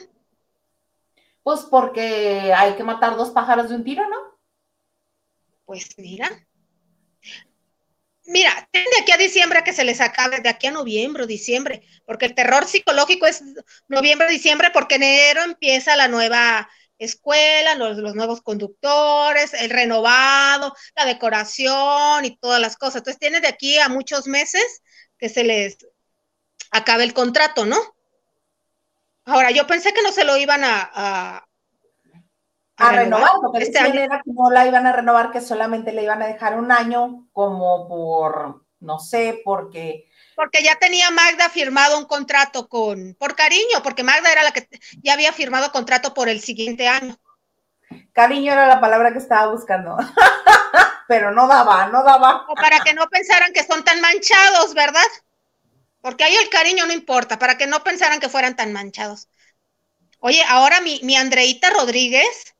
[1.42, 4.16] Pues porque hay que matar dos pájaros de un tiro, ¿no?
[5.64, 6.28] Pues mira.
[8.28, 12.26] Mira, de aquí a diciembre que se les acabe, de aquí a noviembre diciembre, porque
[12.26, 13.42] el terror psicológico es
[13.88, 16.68] noviembre, diciembre, porque enero empieza la nueva
[16.98, 22.96] escuela, los, los, nuevos conductores, el renovado, la decoración y todas las cosas.
[22.96, 24.82] Entonces tiene de aquí a muchos meses
[25.18, 25.78] que se les
[26.70, 27.78] acabe el contrato, ¿no?
[29.24, 31.47] Ahora, yo pensé que no se lo iban a, a,
[32.78, 36.04] a renovar, porque este año era que no la iban a renovar, que solamente le
[36.04, 40.08] iban a dejar un año como por, no sé, porque
[40.38, 44.68] porque ya tenía Magda firmado un contrato con, por cariño, porque Magda era la que
[45.02, 47.18] ya había firmado contrato por el siguiente año.
[48.12, 49.96] Cariño era la palabra que estaba buscando,
[51.08, 52.46] pero no daba, no daba.
[52.48, 55.02] O para que no pensaran que son tan manchados, ¿verdad?
[56.00, 59.28] Porque ahí el cariño no importa, para que no pensaran que fueran tan manchados.
[60.20, 62.54] Oye, ahora mi, mi Andreita Rodríguez,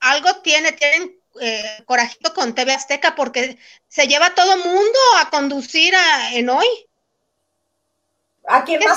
[0.00, 5.94] algo tiene, tienen eh, corajito con TV Azteca porque se lleva todo mundo a conducir
[6.32, 6.66] en hoy.
[8.46, 8.96] ¿A quién más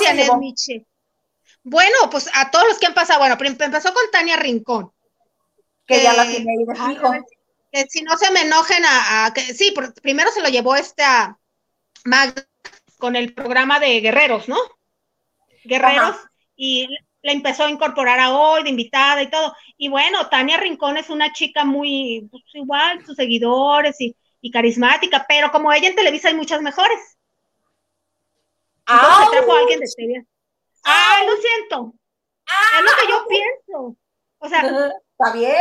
[1.62, 3.20] Bueno, pues a todos los que han pasado.
[3.20, 4.92] Bueno, empezó con Tania Rincón.
[5.86, 7.12] Que, ya la tiene ahí de fijo.
[7.70, 11.38] Que si no se me enojen a, que sí, primero se lo llevó esta
[12.04, 12.46] Magda
[12.98, 14.58] con el programa de Guerreros, ¿no?
[15.64, 16.16] Guerreros
[16.56, 16.88] y
[17.22, 19.54] la empezó a incorporar a hoy de invitada y todo.
[19.76, 24.16] Y bueno, Tania Rincón es una chica muy, pues, igual, sus seguidores y,
[24.52, 26.98] carismática, pero como ella en Televisa hay muchas mejores.
[28.86, 30.26] Ah, trajo a alguien de Televisa.
[30.82, 31.94] ¡Ay, lo siento!
[32.76, 33.96] Es lo que yo pienso.
[34.38, 34.60] O sea,
[35.12, 35.54] ¿está bien?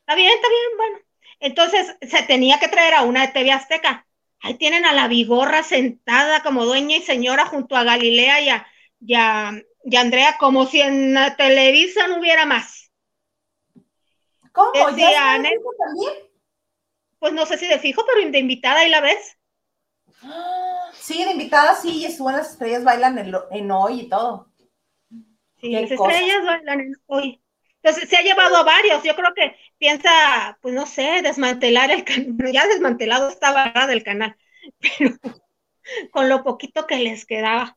[0.00, 0.98] Está bien, está bien, bueno.
[1.40, 4.06] Entonces se tenía que traer a una de TV Azteca.
[4.40, 8.66] Ahí tienen a la Vigorra sentada como dueña y señora junto a Galilea y a,
[9.06, 9.52] y a,
[9.84, 12.90] y Andrea, como si en la Televisa no hubiera más.
[14.52, 14.72] ¿Cómo?
[14.96, 15.60] ¿Ya también?
[17.18, 19.38] Pues no sé si de fijo, pero de invitada ahí la ves.
[20.94, 23.18] Sí, de invitada sí, y estuvo en las estrellas bailan
[23.50, 24.50] en, hoy y todo.
[25.60, 27.42] Sí, las estrellas bailan en hoy.
[27.82, 29.02] Entonces se ha llevado a varios.
[29.02, 32.52] Yo creo que piensa, pues no sé, desmantelar el canal.
[32.52, 34.36] Ya desmantelado estaba del canal,
[34.98, 35.16] pero
[36.10, 37.76] con lo poquito que les quedaba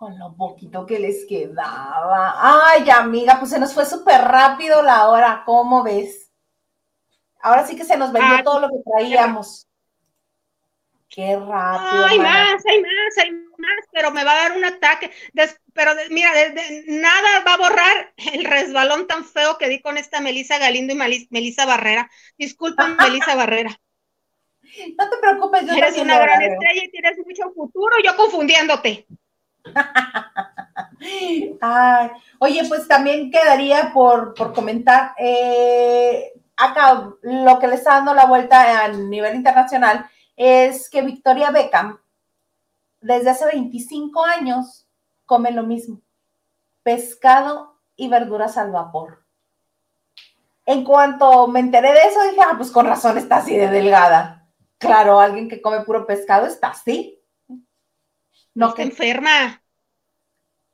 [0.00, 2.34] con lo poquito que les quedaba.
[2.38, 6.32] Ay, amiga, pues se nos fue súper rápido la hora, ¿cómo ves?
[7.42, 9.68] Ahora sí que se nos vendió todo lo que traíamos.
[11.06, 12.06] Qué rápido.
[12.06, 15.10] Hay más, hay más, hay más, pero me va a dar un ataque.
[15.74, 16.30] pero mira,
[16.86, 21.28] nada va a borrar el resbalón tan feo que di con esta Melisa Galindo y
[21.28, 22.10] Melisa Barrera.
[22.38, 23.78] Disculpa, Melisa Barrera.
[24.98, 29.06] No te preocupes, yo Eres una gran estrella y tienes mucho futuro, yo confundiéndote.
[32.38, 38.84] oye, pues también quedaría por, comentar eh, acá lo que le está dando la vuelta
[38.84, 40.06] a nivel internacional
[40.36, 41.98] es que Victoria Beckham
[43.00, 44.86] desde hace 25 años
[45.26, 46.00] come lo mismo,
[46.82, 49.24] pescado y verduras al vapor.
[50.66, 54.48] En cuanto me enteré de eso, dije, ah, pues con razón está así de delgada.
[54.78, 57.19] Claro, alguien que come puro pescado está así.
[58.54, 59.62] No, que enferma.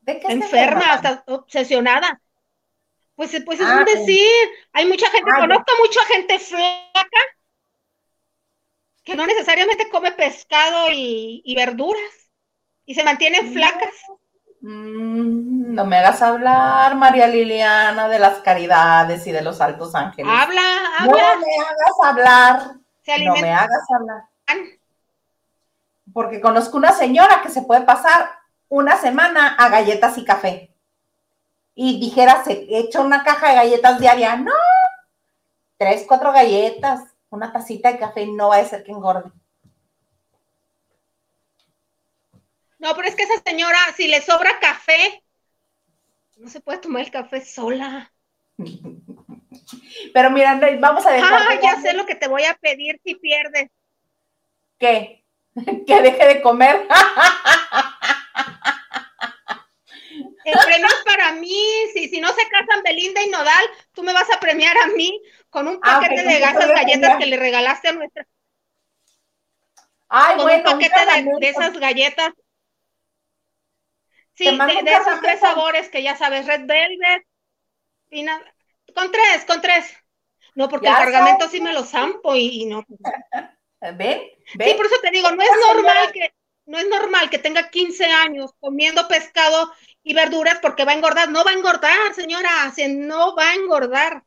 [0.00, 0.94] ¿De qué enferma?
[0.94, 2.20] Está obsesionada.
[3.14, 4.30] Pues, pues es ah, un decir.
[4.72, 7.20] Hay mucha gente, conozco mucha gente flaca
[9.04, 12.30] que no necesariamente come pescado y, verduras
[12.84, 13.94] y se mantienen flacas.
[14.60, 20.32] Mm, no me hagas hablar, María Liliana, de las caridades y de los altos ángeles.
[20.36, 20.62] Habla,
[20.98, 21.34] habla.
[21.34, 22.74] No me hagas hablar.
[23.24, 24.76] no me hagas hablar
[26.16, 28.30] porque conozco una señora que se puede pasar
[28.70, 30.74] una semana a galletas y café.
[31.74, 34.34] Y dijera, se echa una caja de galletas diaria.
[34.34, 34.54] No,
[35.76, 39.30] tres, cuatro galletas, una tacita de café, no va a ser que engorde.
[42.78, 45.22] No, pero es que esa señora, si le sobra café,
[46.38, 48.10] no se puede tomar el café sola.
[50.14, 51.42] Pero mira, vamos a dejar.
[51.46, 53.68] Ah, ya sé lo que te voy a pedir si pierdes.
[54.78, 55.25] ¿Qué?
[55.86, 56.86] que deje de comer.
[60.44, 61.61] El premio es para mí.
[61.92, 65.20] Si, si no se casan Belinda y Nodal, tú me vas a premiar a mí
[65.50, 68.26] con un ah, paquete de esas galletas que le regalaste a nuestra.
[70.09, 71.00] Ay, con un paquete
[71.40, 72.32] de, esas galletas.
[74.34, 77.26] Sí, de, esos tres sabores que ya sabes, Red Velvet.
[78.94, 79.96] con tres, con tres.
[80.54, 82.84] No, porque el cargamento sí me lo zampo y, y no.
[83.80, 84.22] ¿Ven?
[84.46, 86.32] Sí, por eso te digo, no es normal que,
[86.66, 89.72] no es normal que tenga 15 años comiendo pescado
[90.02, 91.28] y verduras porque va a engordar.
[91.30, 94.24] No va a engordar, señora, no va a engordar.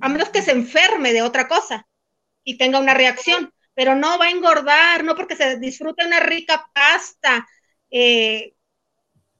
[0.00, 1.86] A menos que se enferme de otra cosa
[2.44, 6.70] y tenga una reacción, pero no va a engordar, no porque se disfrute una rica
[6.72, 7.46] pasta
[7.90, 8.54] eh,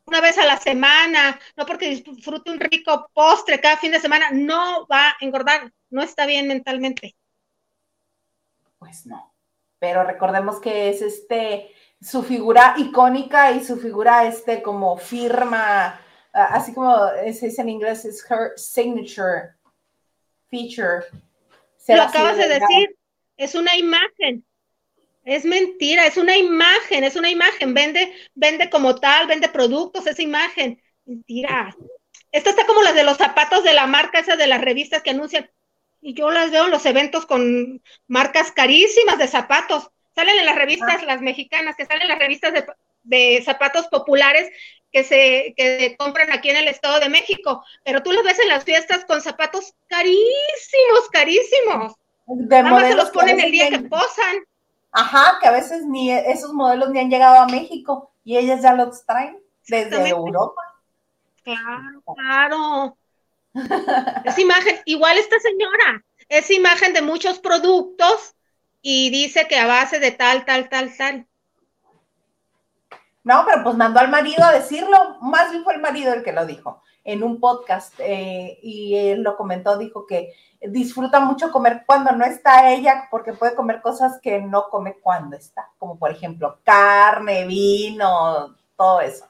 [0.04, 4.30] una vez a la semana, no porque disfrute un rico postre cada fin de semana,
[4.32, 7.14] no va a engordar, no está bien mentalmente.
[8.78, 9.27] Pues no,
[9.78, 11.70] pero recordemos que es este
[12.00, 16.00] su figura icónica y su figura este como firma,
[16.32, 19.54] así como se dice en inglés, es her signature
[20.48, 21.06] feature.
[21.88, 22.96] Lo acabas de decir,
[23.36, 24.44] es una imagen.
[25.24, 27.74] Es mentira, es una imagen, es una imagen.
[27.74, 30.80] Vende, vende como tal, vende productos, esa imagen.
[31.04, 31.74] Mentira.
[32.32, 35.10] Esta está como las de los zapatos de la marca, esa de las revistas que
[35.10, 35.50] anuncian.
[36.00, 39.90] Y yo las veo en los eventos con marcas carísimas de zapatos.
[40.14, 41.04] Salen en las revistas, ah.
[41.04, 42.52] las mexicanas, que salen en las revistas
[43.02, 44.50] de, zapatos populares
[44.90, 48.48] que se que compran aquí en el Estado de México, pero tú los ves en
[48.48, 51.94] las fiestas con zapatos carísimos, carísimos.
[52.26, 54.36] De Nada más se los ponen el día que posan.
[54.92, 58.74] Ajá, que a veces ni esos modelos ni han llegado a México y ellas ya
[58.74, 60.60] los traen desde Europa.
[61.42, 62.96] Claro, claro.
[64.24, 68.34] Es imagen, igual esta señora, es imagen de muchos productos
[68.82, 71.26] y dice que a base de tal, tal, tal, tal.
[73.24, 76.32] No, pero pues mandó al marido a decirlo, más bien fue el marido el que
[76.32, 81.84] lo dijo en un podcast eh, y él lo comentó, dijo que disfruta mucho comer
[81.86, 86.10] cuando no está ella porque puede comer cosas que no come cuando está, como por
[86.10, 89.26] ejemplo carne, vino, todo eso.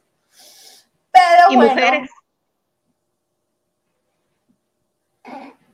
[1.10, 1.72] Pero bueno.
[1.72, 2.10] Mujeres.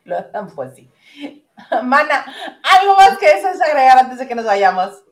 [0.54, 0.90] Pues sí.
[1.82, 2.26] Mana,
[2.62, 5.02] ¿algo más que eso es agregar antes de que nos vayamos?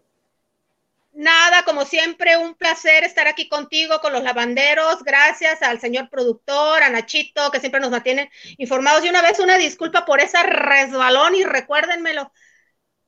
[1.14, 5.02] Nada, como siempre, un placer estar aquí contigo con los lavanderos.
[5.04, 9.04] Gracias al señor productor, a Nachito, que siempre nos mantienen informados.
[9.04, 12.32] Y una vez una disculpa por ese resbalón y recuérdenmelo,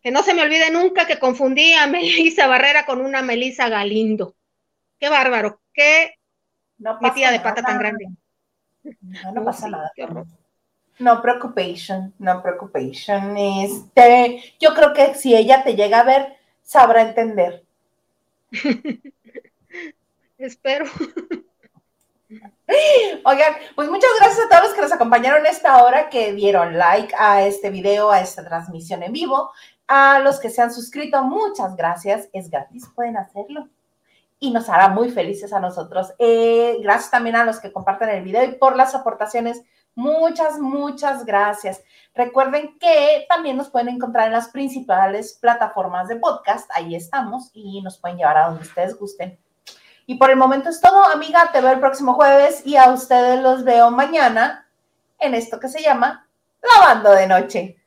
[0.02, 4.36] que no se me olvide nunca que confundí a Melisa Barrera con una Melisa Galindo.
[4.98, 6.16] Qué bárbaro, qué
[7.00, 8.06] metida de pata tan grande.
[9.32, 9.90] No, pasa nada.
[10.98, 13.36] No preocupación, no preocupación.
[13.36, 17.64] Este, yo creo que si ella te llega a ver, sabrá entender.
[20.38, 20.86] Espero.
[23.24, 27.14] Oigan, pues muchas gracias a todos los que nos acompañaron esta hora, que dieron like
[27.18, 29.50] a este video, a esta transmisión en vivo.
[29.86, 32.28] A los que se han suscrito, muchas gracias.
[32.32, 33.68] Es gratis, pueden hacerlo.
[34.38, 36.14] Y nos hará muy felices a nosotros.
[36.18, 39.62] Eh, gracias también a los que comparten el video y por las aportaciones
[39.94, 41.82] Muchas, muchas gracias.
[42.14, 46.68] Recuerden que también nos pueden encontrar en las principales plataformas de podcast.
[46.74, 49.38] Ahí estamos y nos pueden llevar a donde ustedes gusten.
[50.06, 51.50] Y por el momento es todo, amiga.
[51.52, 54.68] Te veo el próximo jueves y a ustedes los veo mañana
[55.18, 56.28] en esto que se llama
[56.60, 57.83] Lavando de Noche.